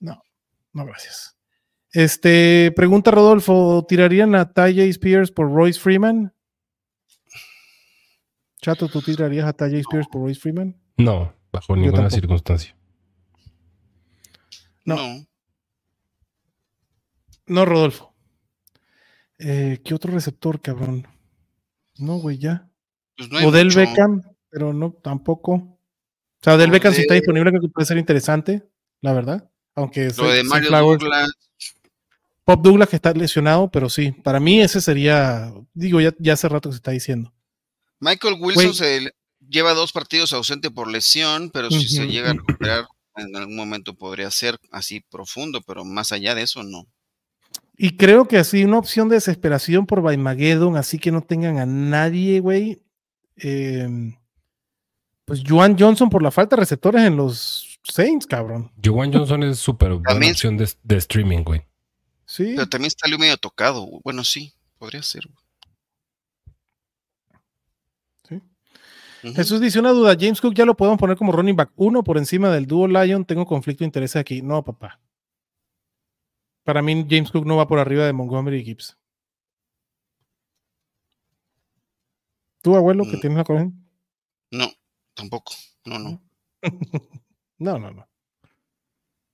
No, 0.00 0.22
no, 0.72 0.84
gracias. 0.84 1.36
Este, 1.92 2.72
pregunta 2.74 3.10
Rodolfo, 3.10 3.84
¿tirarían 3.86 4.34
a 4.34 4.50
Tajay 4.52 4.88
Spears 4.90 5.30
por 5.30 5.50
Royce 5.52 5.78
Freeman? 5.78 6.32
Chato, 8.62 8.88
¿tú 8.88 9.02
tirarías 9.02 9.44
a 9.46 9.52
Tajay 9.52 9.80
Spears 9.80 10.06
por 10.08 10.22
Royce 10.22 10.40
Freeman? 10.40 10.76
No, 10.96 11.34
bajo 11.52 11.74
ninguna 11.74 11.94
tampoco. 12.02 12.14
circunstancia. 12.14 12.76
No. 14.84 14.96
No. 17.46 17.64
Rodolfo. 17.64 18.14
Eh, 19.38 19.80
¿Qué 19.84 19.94
otro 19.94 20.12
receptor, 20.12 20.60
cabrón? 20.60 21.06
No, 21.98 22.16
güey, 22.18 22.38
ya. 22.38 22.68
Pues 23.16 23.30
no 23.30 23.38
hay 23.38 23.46
Odell 23.46 23.66
mucho. 23.66 23.80
Beckham, 23.80 24.22
pero 24.48 24.72
no, 24.72 24.92
tampoco. 24.92 25.52
O 25.54 25.78
sea, 26.40 26.54
Odell 26.54 26.70
Beckham 26.70 26.92
si 26.94 27.02
está 27.02 27.14
disponible, 27.14 27.50
creo 27.50 27.62
que 27.62 27.68
puede 27.68 27.86
ser 27.86 27.98
interesante, 27.98 28.64
la 29.00 29.12
verdad. 29.12 29.50
Aunque 29.74 30.10
Lo 30.16 30.28
de 30.30 30.44
Mario 30.44 30.70
Flowers- 30.70 30.98
Douglas. 31.00 31.30
Pop 32.44 32.60
Douglas 32.62 32.88
que 32.88 32.96
está 32.96 33.12
lesionado, 33.12 33.70
pero 33.70 33.88
sí, 33.88 34.10
para 34.12 34.40
mí 34.40 34.60
ese 34.60 34.80
sería, 34.80 35.52
digo, 35.74 36.00
ya, 36.00 36.12
ya 36.18 36.32
hace 36.32 36.48
rato 36.48 36.68
que 36.68 36.74
se 36.74 36.78
está 36.78 36.90
diciendo. 36.90 37.32
Michael 38.02 38.34
Wilson 38.40 38.64
Güey. 38.66 38.74
se 38.74 39.14
lleva 39.48 39.74
dos 39.74 39.92
partidos 39.92 40.32
ausente 40.32 40.70
por 40.70 40.88
lesión, 40.90 41.50
pero 41.50 41.70
si 41.70 41.86
se 41.88 42.06
llega 42.08 42.30
a 42.30 42.34
recuperar, 42.34 42.86
en 43.16 43.36
algún 43.36 43.54
momento 43.56 43.94
podría 43.94 44.30
ser 44.30 44.58
así 44.72 45.00
profundo, 45.08 45.62
pero 45.62 45.84
más 45.84 46.10
allá 46.12 46.34
de 46.34 46.42
eso, 46.42 46.62
no. 46.62 46.86
Y 47.76 47.96
creo 47.96 48.26
que 48.26 48.38
así, 48.38 48.64
una 48.64 48.78
opción 48.78 49.08
de 49.08 49.14
desesperación 49.16 49.86
por 49.86 50.02
Baymageddon, 50.02 50.76
así 50.76 50.98
que 50.98 51.12
no 51.12 51.22
tengan 51.22 51.58
a 51.58 51.66
nadie, 51.66 52.40
güey. 52.40 52.82
eh, 53.36 53.88
pues 55.24 55.42
Juan 55.48 55.76
Johnson 55.78 56.10
por 56.10 56.22
la 56.22 56.30
falta 56.30 56.56
de 56.56 56.60
receptores 56.60 57.02
en 57.02 57.16
los 57.16 57.78
Saints, 57.84 58.26
cabrón. 58.26 58.70
Joan 58.84 59.12
Johnson 59.12 59.42
es 59.44 59.58
súper 59.58 59.90
buena 59.90 60.08
También- 60.08 60.32
opción 60.32 60.56
de, 60.56 60.68
de 60.82 60.96
streaming, 60.96 61.42
güey. 61.44 61.62
Sí. 62.26 62.52
Pero 62.56 62.68
también 62.68 62.90
salió 62.96 63.18
medio 63.18 63.36
tocado. 63.36 63.86
Bueno, 64.04 64.24
sí, 64.24 64.52
podría 64.78 65.02
ser. 65.02 65.22
Sí. 65.24 65.30
Jesús 69.22 69.60
dice 69.60 69.78
una 69.78 69.90
duda, 69.90 70.16
James 70.18 70.40
Cook 70.40 70.54
ya 70.54 70.64
lo 70.64 70.76
podemos 70.76 70.98
poner 70.98 71.16
como 71.16 71.30
running 71.32 71.54
back 71.56 71.70
uno 71.76 72.02
por 72.02 72.18
encima 72.18 72.50
del 72.50 72.66
dúo 72.66 72.88
Lion, 72.88 73.24
tengo 73.24 73.46
conflicto 73.46 73.80
de 73.84 73.86
interés 73.86 74.16
aquí. 74.16 74.42
No, 74.42 74.64
papá. 74.64 75.00
Para 76.64 76.82
mí 76.82 77.06
James 77.08 77.30
Cook 77.30 77.46
no 77.46 77.56
va 77.56 77.66
por 77.68 77.78
arriba 77.78 78.04
de 78.04 78.12
Montgomery 78.12 78.58
y 78.60 78.64
Gibbs. 78.64 78.98
¿Tú, 82.62 82.76
abuelo, 82.76 83.04
que 83.04 83.16
Mm. 83.16 83.20
tienes 83.20 83.38
la 83.38 83.44
conexión? 83.44 83.88
No, 84.50 84.66
tampoco. 85.14 85.52
No, 85.84 85.98
no. 85.98 86.22
No, 87.58 87.78
no, 87.78 87.92
no. 87.92 88.08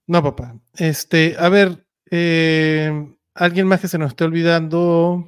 No, 0.07 0.23
papá. 0.23 0.61
Este, 0.75 1.35
a 1.39 1.49
ver, 1.49 1.87
eh, 2.11 2.91
alguien 3.35 3.67
más 3.67 3.81
que 3.81 3.89
se 3.89 3.97
nos 3.97 4.09
esté 4.11 4.25
olvidando. 4.25 5.25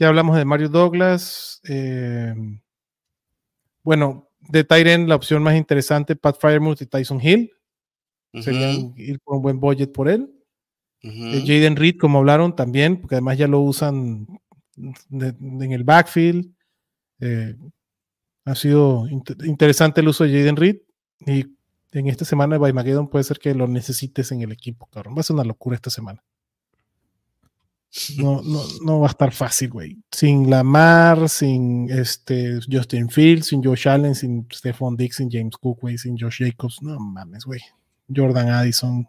Ya 0.00 0.08
hablamos 0.08 0.36
de 0.36 0.44
Mario 0.44 0.68
Douglas. 0.68 1.60
eh, 1.68 2.34
bueno, 3.82 4.28
de 4.40 4.64
Tyren, 4.64 5.08
la 5.08 5.14
opción 5.16 5.42
más 5.42 5.56
interesante, 5.56 6.16
Pat 6.16 6.36
Fryermuth 6.40 6.82
y 6.82 6.86
Tyson 6.86 7.20
Hill. 7.22 7.52
Serían 8.40 8.76
Ujú, 8.76 8.94
ir 8.96 9.20
por 9.20 9.36
un 9.36 9.42
buen 9.42 9.60
budget 9.60 9.92
por 9.92 10.08
él. 10.08 10.32
Eh, 11.34 11.42
Jaden 11.46 11.76
Reed, 11.76 11.96
como 11.98 12.18
hablaron 12.18 12.54
también, 12.56 13.00
porque 13.00 13.16
además 13.16 13.36
ya 13.38 13.46
lo 13.48 13.60
usan 13.60 14.26
de- 14.76 15.32
de- 15.32 15.64
en 15.64 15.72
el 15.72 15.84
backfield. 15.84 16.52
Eh, 17.20 17.56
ha 18.44 18.54
sido 18.54 19.04
int- 19.06 19.46
interesante 19.46 20.00
el 20.00 20.08
uso 20.08 20.24
de 20.24 20.30
Jaden 20.32 20.56
Reed 20.56 20.76
y 21.26 21.44
en 21.92 22.08
esta 22.08 22.24
semana 22.24 22.54
de 22.54 22.58
Baymageddon 22.60 23.08
puede 23.08 23.24
ser 23.24 23.38
que 23.38 23.54
lo 23.54 23.68
necesites 23.68 24.32
en 24.32 24.40
el 24.42 24.50
equipo, 24.52 24.86
cabrón. 24.86 25.14
Va 25.16 25.20
a 25.20 25.24
ser 25.24 25.34
una 25.34 25.44
locura 25.44 25.76
esta 25.76 25.90
semana. 25.90 26.24
No, 28.16 28.40
no, 28.42 28.64
no 28.82 29.00
va 29.00 29.08
a 29.08 29.10
estar 29.10 29.32
fácil, 29.32 29.68
güey. 29.68 29.98
Sin 30.10 30.48
Lamar, 30.48 31.28
sin 31.28 31.90
este 31.90 32.58
Justin 32.70 33.10
Fields, 33.10 33.48
sin 33.48 33.62
Josh 33.62 33.86
Allen, 33.86 34.14
sin 34.14 34.46
Stephon 34.50 34.96
Diggs, 34.96 35.16
sin 35.16 35.30
James 35.30 35.56
Cook, 35.58 35.80
güey, 35.82 35.98
sin 35.98 36.16
Josh 36.18 36.42
Jacobs. 36.42 36.80
No 36.80 36.98
mames, 36.98 37.44
güey. 37.44 37.60
Jordan 38.14 38.48
Addison. 38.48 39.06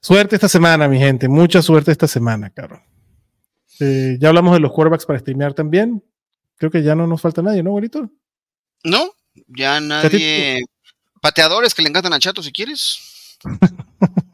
Suerte 0.00 0.36
esta 0.36 0.48
semana, 0.48 0.86
mi 0.86 0.98
gente. 0.98 1.28
Mucha 1.28 1.60
suerte 1.60 1.90
esta 1.90 2.06
semana, 2.06 2.50
cabrón. 2.50 2.82
Eh, 3.80 4.16
ya 4.20 4.28
hablamos 4.28 4.52
de 4.52 4.60
los 4.60 4.70
quarterbacks 4.70 5.06
para 5.06 5.18
streamear 5.18 5.54
también. 5.54 6.04
Creo 6.56 6.70
que 6.70 6.84
ya 6.84 6.94
no 6.94 7.06
nos 7.08 7.20
falta 7.20 7.42
nadie, 7.42 7.64
¿no, 7.64 7.72
güerito? 7.72 8.08
No, 8.84 9.10
ya 9.48 9.80
nadie. 9.80 10.62
Pateadores 11.20 11.74
que 11.74 11.82
le 11.82 11.88
encantan 11.88 12.12
a 12.12 12.18
Chato 12.20 12.42
si 12.42 12.52
quieres. 12.52 13.38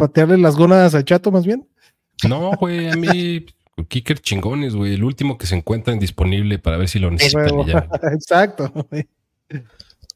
Patearle 0.00 0.38
las 0.38 0.56
gónadas 0.56 0.94
al 0.94 1.04
chato, 1.04 1.30
más 1.30 1.44
bien. 1.44 1.68
No, 2.26 2.52
güey, 2.58 2.88
a 2.88 2.96
mí 2.96 3.44
kicker 3.88 4.18
chingones, 4.18 4.74
güey. 4.74 4.94
El 4.94 5.04
último 5.04 5.36
que 5.38 5.46
se 5.46 5.56
encuentran 5.56 5.98
disponible 5.98 6.58
para 6.58 6.76
ver 6.76 6.88
si 6.88 6.98
lo 6.98 7.10
necesitan 7.10 7.66
ya. 7.66 7.86
Exacto. 8.12 8.70
güey. 8.90 9.06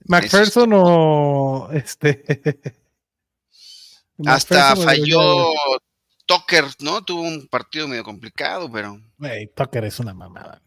McPherson 0.07 0.71
o 0.75 1.69
este. 1.73 2.25
Hasta 4.27 4.75
o- 4.75 4.77
falló 4.77 5.51
Tucker, 6.27 6.65
¿no? 6.81 7.03
Tuvo 7.03 7.23
un 7.23 7.47
partido 7.49 7.89
medio 7.89 8.05
complicado, 8.05 8.71
pero. 8.71 8.99
Güey, 9.19 9.49
Tucker 9.55 9.85
es 9.85 10.01
una 10.01 10.15
mamada. 10.15 10.61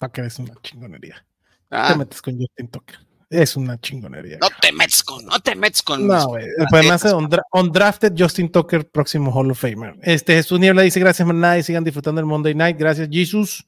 Tucker 0.00 0.24
es 0.24 0.38
una 0.38 0.54
chingonería. 0.62 1.24
Ah, 1.70 1.90
Te 1.92 1.98
metes 1.98 2.22
con 2.22 2.38
Justin 2.38 2.68
Tucker. 2.68 2.98
Es 3.30 3.56
una 3.56 3.78
chingonería. 3.78 4.38
No 4.40 4.48
te 4.60 4.72
metes 4.72 5.02
con, 5.02 5.24
no 5.26 5.38
te 5.40 5.54
metes 5.54 5.82
con. 5.82 6.06
No, 6.06 6.28
güey. 6.28 6.46
Además, 6.72 7.04
undra- 7.04 7.42
undrafted 7.52 8.14
Justin 8.16 8.50
Tucker, 8.50 8.88
próximo 8.88 9.30
Hall 9.30 9.50
of 9.50 9.60
Famer. 9.60 9.96
Este 10.02 10.34
Jesús 10.34 10.58
Niebla 10.58 10.82
dice: 10.82 10.98
Gracias, 10.98 11.26
maná, 11.28 11.58
y 11.58 11.62
sigan 11.62 11.84
disfrutando 11.84 12.20
el 12.20 12.26
Monday 12.26 12.54
Night. 12.54 12.78
Gracias, 12.78 13.08
Jesus. 13.10 13.66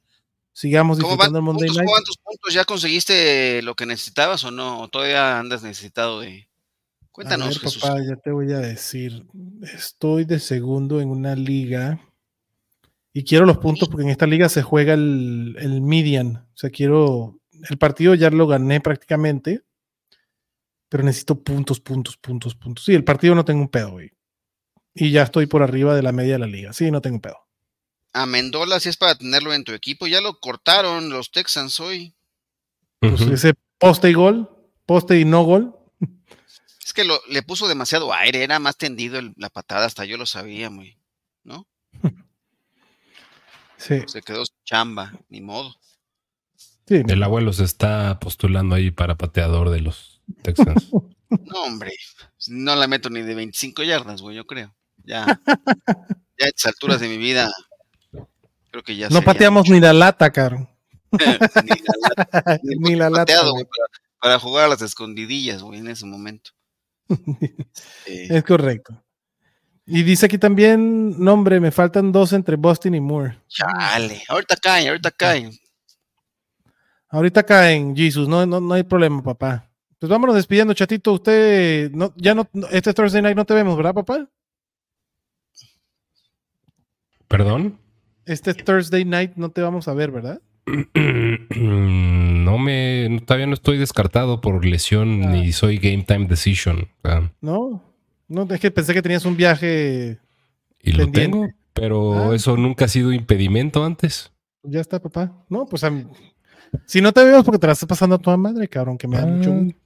Sigamos 0.52 0.98
¿Cómo 0.98 1.08
van 1.16 1.28
disfrutando 1.32 1.38
el 1.40 1.44
Monday 1.44 1.66
puntos? 1.68 1.76
Night. 1.76 1.86
¿Cómo 1.86 1.94
van 1.94 2.04
tus 2.04 2.16
puntos? 2.16 2.54
¿Ya 2.54 2.64
conseguiste 2.64 3.60
lo 3.62 3.74
que 3.74 3.84
necesitabas 3.86 4.42
o 4.44 4.50
no? 4.50 4.80
¿O 4.80 4.88
todavía 4.88 5.38
andas 5.38 5.62
necesitado 5.62 6.20
de.? 6.20 6.48
Cuéntanos, 7.12 7.46
a 7.46 7.50
ver, 7.50 7.58
Jesús. 7.58 7.82
papá, 7.82 7.98
ya 8.08 8.16
te 8.16 8.30
voy 8.30 8.52
a 8.52 8.58
decir. 8.60 9.26
Estoy 9.74 10.24
de 10.24 10.38
segundo 10.38 11.00
en 11.02 11.10
una 11.10 11.34
liga 11.34 12.00
y 13.12 13.24
quiero 13.24 13.44
los 13.44 13.58
puntos 13.58 13.88
porque 13.88 14.04
en 14.04 14.10
esta 14.10 14.26
liga 14.26 14.48
se 14.48 14.62
juega 14.62 14.94
el, 14.94 15.56
el 15.58 15.82
median. 15.82 16.46
O 16.54 16.56
sea, 16.56 16.70
quiero. 16.70 17.36
El 17.68 17.78
partido 17.78 18.14
ya 18.14 18.30
lo 18.30 18.46
gané 18.46 18.80
prácticamente, 18.80 19.62
pero 20.88 21.02
necesito 21.04 21.42
puntos, 21.42 21.80
puntos, 21.80 22.16
puntos, 22.16 22.54
puntos. 22.54 22.84
Sí, 22.84 22.94
el 22.94 23.04
partido 23.04 23.34
no 23.34 23.44
tengo 23.44 23.60
un 23.60 23.68
pedo, 23.68 23.92
güey. 23.92 24.10
Y 24.94 25.10
ya 25.12 25.22
estoy 25.22 25.46
por 25.46 25.62
arriba 25.62 25.94
de 25.94 26.02
la 26.02 26.12
media 26.12 26.32
de 26.34 26.38
la 26.40 26.46
liga. 26.46 26.72
Sí, 26.72 26.90
no 26.90 27.00
tengo 27.00 27.16
un 27.16 27.20
pedo. 27.20 27.38
A 28.12 28.26
Mendola, 28.26 28.80
si 28.80 28.88
es 28.88 28.96
para 28.96 29.14
tenerlo 29.14 29.52
en 29.54 29.62
tu 29.62 29.72
equipo, 29.72 30.06
ya 30.08 30.20
lo 30.20 30.40
cortaron 30.40 31.10
los 31.10 31.30
Texans 31.30 31.78
hoy. 31.78 32.14
Pues 32.98 33.20
ese 33.20 33.54
poste 33.78 34.10
y 34.10 34.14
gol, 34.14 34.50
poste 34.84 35.18
y 35.20 35.24
no 35.24 35.44
gol. 35.44 35.76
Es 36.84 36.92
que 36.92 37.04
lo, 37.04 37.20
le 37.28 37.42
puso 37.42 37.68
demasiado 37.68 38.12
aire, 38.12 38.42
era 38.42 38.58
más 38.58 38.76
tendido 38.76 39.18
el- 39.18 39.32
la 39.36 39.48
patada, 39.48 39.86
hasta 39.86 40.04
yo 40.04 40.16
lo 40.16 40.26
sabía, 40.26 40.70
muy, 40.70 40.98
¿no? 41.44 41.66
Sí, 43.76 44.02
Se 44.08 44.20
quedó 44.20 44.44
sin 44.44 44.56
chamba, 44.64 45.12
ni 45.30 45.40
modo. 45.40 45.74
Sí. 46.90 47.02
El 47.08 47.22
abuelo 47.22 47.52
se 47.54 47.64
está 47.64 48.18
postulando 48.20 48.74
ahí 48.74 48.90
para 48.90 49.16
pateador 49.16 49.70
de 49.70 49.80
los 49.80 50.20
Texans. 50.42 50.88
No, 51.46 51.62
hombre, 51.62 51.92
no 52.48 52.74
la 52.74 52.88
meto 52.88 53.08
ni 53.08 53.22
de 53.22 53.36
25 53.36 53.84
yardas, 53.84 54.20
güey, 54.20 54.34
yo 54.34 54.46
creo. 54.48 54.74
Ya, 55.04 55.24
ya 55.46 56.46
a 56.46 56.48
estas 56.48 56.66
alturas 56.72 57.00
de 57.00 57.06
mi 57.08 57.18
vida, 57.18 57.48
creo 58.72 58.82
que 58.82 58.96
ya 58.96 59.08
No 59.10 59.22
pateamos 59.22 59.60
mucho. 59.62 59.72
ni 59.72 59.78
la 59.78 59.92
lata, 59.92 60.32
caro. 60.32 60.68
ni 61.12 61.18
la, 61.24 62.60
ni 62.64 62.72
el 62.74 62.78
Ni 62.80 62.94
la 62.96 63.10
lata. 63.10 63.20
pateado, 63.20 63.52
güey. 63.52 63.62
güey, 63.62 63.66
para, 63.70 63.86
para 64.20 64.38
jugar 64.40 64.64
a 64.64 64.68
las 64.70 64.82
escondidillas, 64.82 65.62
güey, 65.62 65.78
en 65.78 65.86
ese 65.86 66.04
momento. 66.04 66.50
Eh, 67.08 68.26
Es 68.30 68.42
correcto. 68.42 69.00
Y 69.86 70.02
dice 70.02 70.26
aquí 70.26 70.36
también, 70.38 71.14
nombre, 71.22 71.60
me 71.60 71.70
faltan 71.70 72.10
dos 72.10 72.32
entre 72.32 72.56
Boston 72.56 72.96
y 72.96 73.00
Moore. 73.00 73.38
chale, 73.46 74.20
ahorita 74.28 74.56
caen, 74.56 74.88
ahorita 74.88 75.12
caen. 75.12 75.56
Ahorita 77.10 77.42
caen, 77.42 77.94
Jesus, 77.96 78.28
no, 78.28 78.46
no, 78.46 78.60
no 78.60 78.74
hay 78.74 78.84
problema, 78.84 79.22
papá. 79.22 79.68
Pues 79.98 80.08
vámonos 80.08 80.36
despidiendo, 80.36 80.72
chatito. 80.74 81.12
Usted, 81.12 81.90
no, 81.92 82.12
ya 82.16 82.34
no, 82.34 82.48
este 82.70 82.94
Thursday 82.94 83.20
night 83.20 83.36
no 83.36 83.44
te 83.44 83.52
vemos, 83.54 83.76
¿verdad, 83.76 83.94
papá? 83.94 84.28
¿Perdón? 87.28 87.78
Este 88.24 88.54
Thursday 88.54 89.04
night 89.04 89.32
no 89.36 89.50
te 89.50 89.60
vamos 89.62 89.88
a 89.88 89.94
ver, 89.94 90.10
¿verdad? 90.10 90.40
No 91.56 92.58
me. 92.58 93.20
Todavía 93.26 93.46
no 93.46 93.54
estoy 93.54 93.76
descartado 93.78 94.40
por 94.40 94.64
lesión 94.64 95.22
Ah. 95.24 95.30
ni 95.30 95.52
soy 95.52 95.78
game 95.78 96.04
time 96.04 96.26
decision. 96.26 96.88
Ah, 97.04 97.30
No, 97.40 97.82
no, 98.28 98.42
es 98.52 98.60
que 98.60 98.70
pensé 98.70 98.94
que 98.94 99.02
tenías 99.02 99.24
un 99.24 99.36
viaje. 99.36 100.18
y 100.82 100.92
lo 100.92 101.04
Pendiente. 101.04 101.30
tengo, 101.38 101.48
pero 101.74 102.30
Ah. 102.30 102.34
eso 102.34 102.56
nunca 102.56 102.86
ha 102.86 102.88
sido 102.88 103.12
impedimento 103.12 103.84
antes. 103.84 104.32
Ya 104.62 104.80
está, 104.80 104.98
papá. 105.00 105.44
No, 105.48 105.66
pues 105.66 105.84
a 105.84 105.90
mí- 105.90 106.06
si 106.86 107.00
no 107.00 107.12
te 107.12 107.24
vemos 107.24 107.44
porque 107.44 107.58
te 107.58 107.66
la 107.66 107.72
estás 107.74 107.88
pasando 107.88 108.16
a 108.16 108.18
toda 108.18 108.36
madre, 108.36 108.68
cabrón, 108.68 108.96
que 108.98 109.08
me 109.08 109.18
da 109.18 109.26
mucho 109.26 109.50
gusto. 109.52 109.78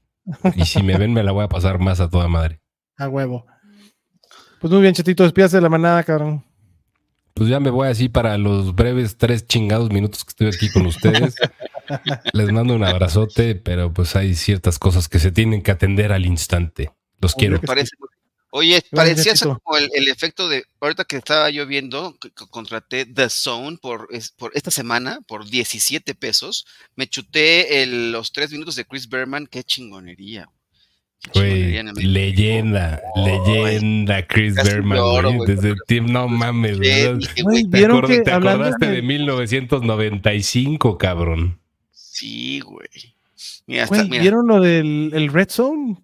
Y 0.57 0.65
si 0.65 0.83
me 0.83 0.97
ven, 0.97 1.13
me 1.13 1.23
la 1.23 1.33
voy 1.33 1.45
a 1.45 1.49
pasar 1.49 1.79
más 1.79 2.01
a 2.01 2.09
toda 2.09 2.29
madre. 2.29 2.61
a 2.97 3.09
huevo. 3.09 3.47
Pues 4.61 4.73
muy 4.73 4.81
bien, 4.83 4.95
chatito, 4.95 5.23
despídase 5.25 5.57
de 5.59 5.63
la 5.63 5.69
manada, 5.69 6.03
cabrón. 6.03 6.45
Pues 7.35 7.51
ya 7.51 7.59
me 7.61 7.69
voy 7.71 7.89
así 7.89 8.09
para 8.09 8.39
los 8.39 8.75
breves 8.75 9.19
tres 9.19 9.47
chingados 9.47 9.91
minutos 9.91 10.25
que 10.25 10.31
estoy 10.31 10.47
aquí 10.47 10.71
con 10.71 10.87
ustedes. 10.87 11.35
Les 12.33 12.51
mando 12.53 12.75
un 12.75 12.85
abrazote, 12.85 13.57
pero 13.57 13.93
pues 13.93 14.15
hay 14.17 14.35
ciertas 14.35 14.79
cosas 14.79 15.09
que 15.09 15.19
se 15.19 15.33
tienen 15.33 15.61
que 15.63 15.71
atender 15.73 16.13
al 16.13 16.25
instante. 16.27 16.93
Los 17.21 17.35
quiero. 17.35 17.61
que 17.61 17.67
Parece- 17.67 17.91
Oye, 18.57 18.83
parecía 18.93 19.35
ser 19.35 19.49
como 19.49 19.77
el, 19.79 19.91
el 19.95 20.07
efecto 20.09 20.49
de, 20.49 20.63
ahorita 20.81 21.05
que 21.05 21.17
estaba 21.17 21.51
yo 21.51 21.67
viendo, 21.67 22.17
que- 22.21 22.31
que 22.31 22.47
contraté 22.49 23.05
The 23.05 23.29
Zone 23.29 23.79
por, 23.83 24.07
es- 24.13 24.31
por 24.31 24.53
esta 24.55 24.71
semana, 24.71 25.19
por 25.27 25.45
17 25.51 26.15
pesos, 26.15 26.65
me 26.95 27.09
chuté 27.09 27.83
el- 27.83 28.13
los 28.13 28.31
tres 28.31 28.53
minutos 28.53 28.77
de 28.77 28.85
Chris 28.85 29.09
Berman, 29.09 29.49
qué 29.49 29.65
chingonería. 29.65 30.49
Qué 31.21 31.31
chingonería 31.33 31.81
el- 31.81 32.13
leyenda, 32.13 33.03
leyenda 33.17 34.25
Chris 34.27 34.55
Berman, 34.55 34.99
güey. 35.01 35.37
güey, 35.37 35.57
Desde 35.57 35.75
tiempo, 35.89 36.13
no 36.13 36.29
mames, 36.29 36.77
Sí, 36.77 36.79
¿verdad? 36.79 37.19
¿Te, 37.35 37.43
¿Vieron 37.77 37.97
acuerdas- 37.97 38.19
que 38.19 38.23
te 38.23 38.31
acordaste 38.31 38.87
de- 38.87 38.93
de 38.93 39.03
1995, 39.03 40.99
cabrón? 40.99 41.61
güey. 42.65 42.89
Mira, 43.67 43.85
hasta, 43.85 43.97
Güey, 43.97 44.09
mira, 44.11 44.23
¿vieron 44.23 44.47
lo 44.47 44.61
del 44.61 45.11
el 45.13 45.33
Red 45.33 45.49
Zone? 45.51 45.97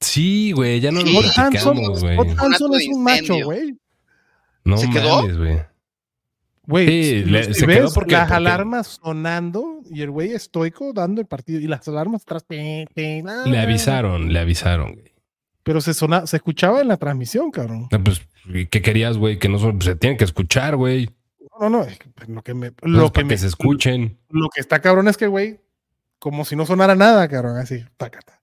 Sí, 0.00 0.52
güey, 0.52 0.80
ya 0.80 0.90
no 0.92 1.00
Sí. 1.00 1.12
lo 1.12 1.22
Scott 1.22 1.38
Hanson, 1.38 1.74
platicamos, 1.76 2.00
güey. 2.02 2.14
Scott 2.16 2.28
Hanson 2.38 2.74
es 2.74 2.88
un 2.88 3.02
macho, 3.02 3.34
güey. 3.44 3.76
No 4.64 4.76
¿Se 4.76 4.88
quedó? 4.90 5.22
güey. 5.36 5.60
Güey, 6.66 6.86
Sí, 6.86 7.24
si- 7.24 7.54
se 7.54 7.66
ves 7.66 7.76
quedó 7.78 7.92
porque- 7.94 8.12
las 8.12 8.22
porque- 8.24 8.34
alarmas 8.34 9.00
sonando 9.02 9.80
y 9.90 10.02
el 10.02 10.10
güey 10.10 10.32
estoico 10.32 10.92
dando 10.92 11.20
el 11.22 11.26
partido 11.26 11.60
y 11.60 11.66
las 11.66 11.88
alarmas 11.88 12.22
atrás. 12.22 12.44
pe, 12.44 12.86
pe, 12.94 13.22
la, 13.24 13.46
Le 13.46 13.58
avisaron, 13.58 14.32
le 14.32 14.38
avisaron, 14.38 14.92
güey. 14.94 15.12
Pero 15.62 15.80
se 15.80 15.94
sona, 15.94 16.26
se 16.26 16.36
escuchaba 16.36 16.80
en 16.82 16.88
la 16.88 16.96
transmisión, 16.98 17.50
cabrón. 17.50 17.88
Ah, 17.90 17.98
Pues, 18.02 18.20
¿qué 18.70 18.82
querías, 18.82 19.16
güey? 19.16 19.38
Que 19.38 19.48
no 19.48 19.58
son- 19.58 19.80
se 19.82 19.96
tienen 19.96 20.16
que 20.18 20.24
escuchar, 20.24 20.76
güey. 20.76 21.08
No, 21.60 21.70
no, 21.70 21.82
es 21.84 21.98
que, 21.98 22.08
pues, 22.10 22.28
lo 22.28 22.42
que 22.42 22.54
me, 22.54 22.68
No 22.82 22.98
lo 22.98 23.04
es 23.06 23.10
que 23.10 23.14
para 23.14 23.26
me, 23.26 23.34
que 23.34 23.38
se 23.38 23.46
escuchen. 23.46 24.18
lo 24.30 24.48
que 24.50 24.60
está 24.60 24.80
cabrón 24.80 25.08
es 25.08 25.16
que, 25.16 25.26
güey, 25.26 25.60
como 26.18 26.44
si 26.44 26.54
no 26.54 26.66
sonara 26.66 26.94
nada, 26.94 27.28
cabrón, 27.28 27.56
así, 27.56 27.82
tácata. 27.96 28.37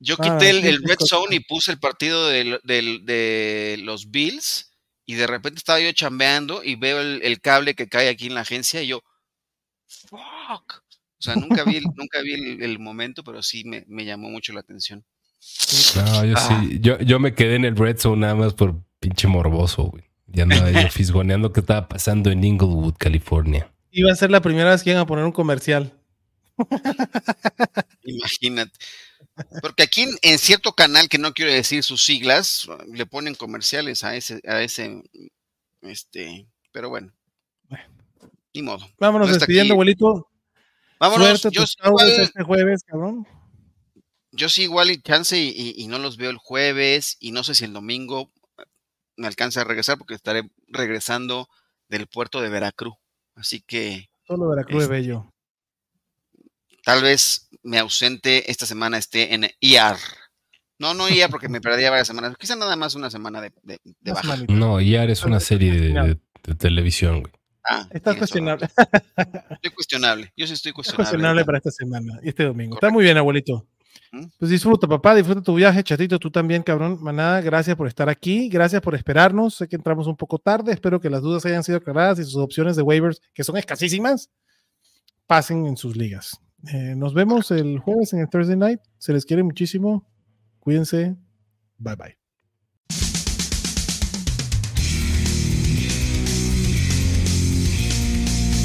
Yo 0.00 0.16
Ah, 0.18 0.22
quité 0.38 0.50
el, 0.50 0.82
Red. 0.82 0.96
Zone 1.06 1.36
y 1.36 1.40
puse 1.40 1.70
el 1.72 1.78
partido 1.78 2.26
de 2.28 3.78
los 3.82 4.10
Bills 4.10 4.72
y 5.06 5.14
de 5.14 5.26
repente 5.26 5.58
estaba 5.58 5.80
yo 5.80 5.92
chambeando 5.92 6.62
y 6.64 6.74
veo 6.76 7.00
el, 7.00 7.20
el 7.22 7.40
cable 7.40 7.74
que 7.74 7.88
cae 7.88 8.08
aquí 8.08 8.26
en 8.26 8.34
la 8.34 8.40
agencia 8.42 8.82
y 8.82 8.88
yo, 8.88 9.02
fuck. 9.86 10.82
O 11.18 11.22
sea, 11.22 11.34
nunca 11.36 11.64
vi, 11.64 11.76
el- 11.76 11.84
nunca 11.96 12.20
vi 12.22 12.32
el, 12.34 12.62
el 12.62 12.78
momento, 12.78 13.22
pero 13.22 13.42
sí 13.42 13.62
me, 13.64 13.84
me 13.88 14.04
llamó 14.04 14.30
mucho 14.30 14.52
la 14.52 14.60
atención. 14.60 15.04
No, 15.96 16.24
yo 16.24 16.34
Ah. 16.36 16.60
sí. 16.62 16.78
Yo, 16.80 16.98
yo 17.00 17.18
me 17.18 17.34
quedé 17.34 17.56
en 17.56 17.64
el 17.64 17.76
Red 17.76 17.98
Zone 17.98 18.20
nada 18.22 18.34
más 18.34 18.54
por 18.54 18.82
pinche 18.98 19.26
morboso, 19.28 19.84
güey. 19.84 20.04
Ya 20.26 20.44
andaba 20.44 20.70
yo 20.70 20.88
fisgoneando 20.90 21.52
qué 21.52 21.60
estaba 21.60 21.88
pasando 21.88 22.30
en 22.30 22.44
Inglewood, 22.44 22.94
California. 22.98 23.70
Iba 23.90 24.12
a 24.12 24.14
ser 24.16 24.30
la 24.30 24.40
primera 24.40 24.70
vez 24.70 24.82
que 24.82 24.90
iban 24.90 25.02
a 25.02 25.06
poner 25.06 25.24
un 25.24 25.32
comercial. 25.32 25.92
Imagínate. 28.04 28.72
Porque 29.62 29.82
aquí 29.84 30.06
en, 30.22 30.38
cierto 30.38 30.72
canal, 30.72 31.08
que 31.08 31.18
no 31.18 31.32
quiero 31.32 31.52
decir 31.52 31.82
sus 31.82 32.04
siglas, 32.04 32.68
le 32.86 33.06
ponen 33.06 33.34
comerciales 33.34 34.04
a 34.04 34.14
ese, 34.16 34.40
a 34.46 34.62
ese, 34.62 35.02
este, 35.82 36.46
pero 36.72 36.88
bueno. 36.90 37.12
Ni 38.52 38.62
modo. 38.62 38.84
Vámonos 38.98 39.28
No 39.28 39.34
despidiendo, 39.34 39.72
aquí. 39.72 39.76
abuelito. 39.76 40.28
Vámonos. 40.98 41.40
Suerte 41.40 41.56
Yo 41.56 41.66
sí, 41.66 41.76
igual, 41.84 42.10
este 42.20 42.42
jueves, 42.42 42.82
cabrón. 42.84 43.26
yo 44.32 44.48
sí 44.48 44.62
igual 44.64 44.90
y 44.90 45.00
chance 45.00 45.38
y, 45.38 45.48
y- 45.48 45.74
y 45.82 45.86
no 45.86 45.98
los 45.98 46.16
veo 46.16 46.30
el 46.30 46.36
jueves 46.36 47.16
y 47.20 47.32
no 47.32 47.42
sé 47.44 47.54
si 47.54 47.64
el 47.64 47.72
domingo 47.72 48.30
me 49.16 49.26
alcanza 49.26 49.60
a 49.60 49.64
regresar 49.64 49.96
porque 49.98 50.14
estaré 50.14 50.50
regresando 50.68 51.48
del 51.88 52.06
puerto 52.08 52.40
de 52.40 52.48
Veracruz. 52.50 52.94
Así 53.34 53.60
que 53.62 54.10
Solo 54.26 54.48
Veracruz 54.48 54.82
Este- 54.82 54.96
es 54.96 55.02
bello. 55.02 55.32
Tal 56.84 57.02
vez 57.02 57.48
me 57.62 57.78
ausente 57.78 58.50
esta 58.50 58.66
semana 58.66 58.98
esté 58.98 59.34
en 59.34 59.48
IR. 59.60 59.96
No, 60.78 60.94
no 60.94 61.08
IR 61.08 61.28
porque 61.30 61.48
me 61.48 61.60
perdía 61.60 61.90
varias 61.90 62.06
semanas. 62.08 62.34
Quizá 62.38 62.56
nada 62.56 62.74
más 62.76 62.94
una 62.94 63.10
semana 63.10 63.40
de, 63.40 63.52
de- 63.62 63.80
de 63.84 64.10
Una 64.12 64.14
baja. 64.22 64.36
No, 64.48 64.80
IAR 64.80 65.10
es 65.10 65.24
una 65.24 65.38
serie 65.40 65.72
de, 65.72 65.88
de- 65.92 66.18
de 66.42 66.54
televisión, 66.54 67.20
güey. 67.20 67.32
Ah, 67.68 67.86
Estás 67.90 68.16
cuestionable. 68.16 68.66
razón. 68.74 68.90
Estoy 69.50 69.70
cuestionable. 69.72 70.32
Yo 70.36 70.46
sí 70.46 70.54
estoy 70.54 70.70
Es 70.70 70.74
cuestionable. 70.74 71.04
cuestionable 71.10 71.44
para 71.44 71.58
esta 71.58 71.70
semana 71.70 72.18
y 72.22 72.30
este 72.30 72.44
domingo. 72.44 72.76
Está 72.76 72.88
muy 72.90 73.04
bien, 73.04 73.18
abuelito. 73.18 73.66
¿Mm? 74.12 74.24
Pues 74.38 74.50
disfruta, 74.50 74.88
papá, 74.88 75.14
disfruta 75.14 75.42
tu 75.42 75.54
viaje, 75.54 75.84
chatito, 75.84 76.18
tú 76.18 76.30
también, 76.30 76.62
cabrón. 76.62 76.98
Manada, 77.02 77.42
gracias 77.42 77.76
por 77.76 77.86
estar 77.86 78.08
aquí, 78.08 78.48
gracias 78.48 78.80
por 78.80 78.94
esperarnos. 78.94 79.56
Sé 79.56 79.68
que 79.68 79.76
entramos 79.76 80.06
un 80.06 80.16
poco 80.16 80.38
tarde, 80.38 80.72
espero 80.72 80.98
que 80.98 81.10
las 81.10 81.20
dudas 81.20 81.44
hayan 81.44 81.62
sido 81.62 81.76
aclaradas 81.78 82.18
y 82.18 82.24
sus 82.24 82.36
opciones 82.36 82.74
de 82.76 82.82
waivers, 82.82 83.20
que 83.34 83.44
son 83.44 83.58
escasísimas, 83.58 84.30
pasen 85.26 85.66
en 85.66 85.76
sus 85.76 85.96
ligas. 85.96 86.40
Eh, 86.68 86.94
nos 86.96 87.14
vemos 87.14 87.50
el 87.50 87.78
jueves 87.78 88.12
en 88.12 88.20
el 88.20 88.28
Thursday 88.28 88.56
Night. 88.56 88.80
Se 88.98 89.12
les 89.12 89.24
quiere 89.24 89.42
muchísimo. 89.42 90.04
Cuídense. 90.60 91.16
Bye 91.78 91.96
bye. 91.96 92.16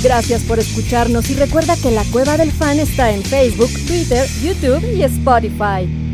Gracias 0.04 0.44
por 0.44 0.60
escucharnos 0.60 1.32
y 1.32 1.34
recuerda 1.34 1.76
que 1.82 1.90
la 1.90 2.04
Cueva 2.12 2.38
del 2.38 2.52
Fan 2.52 2.78
está 2.78 3.12
en 3.12 3.24
Facebook, 3.24 3.72
Twitter, 3.88 4.28
YouTube 4.44 4.84
y 4.96 5.02
Spotify. 5.02 6.05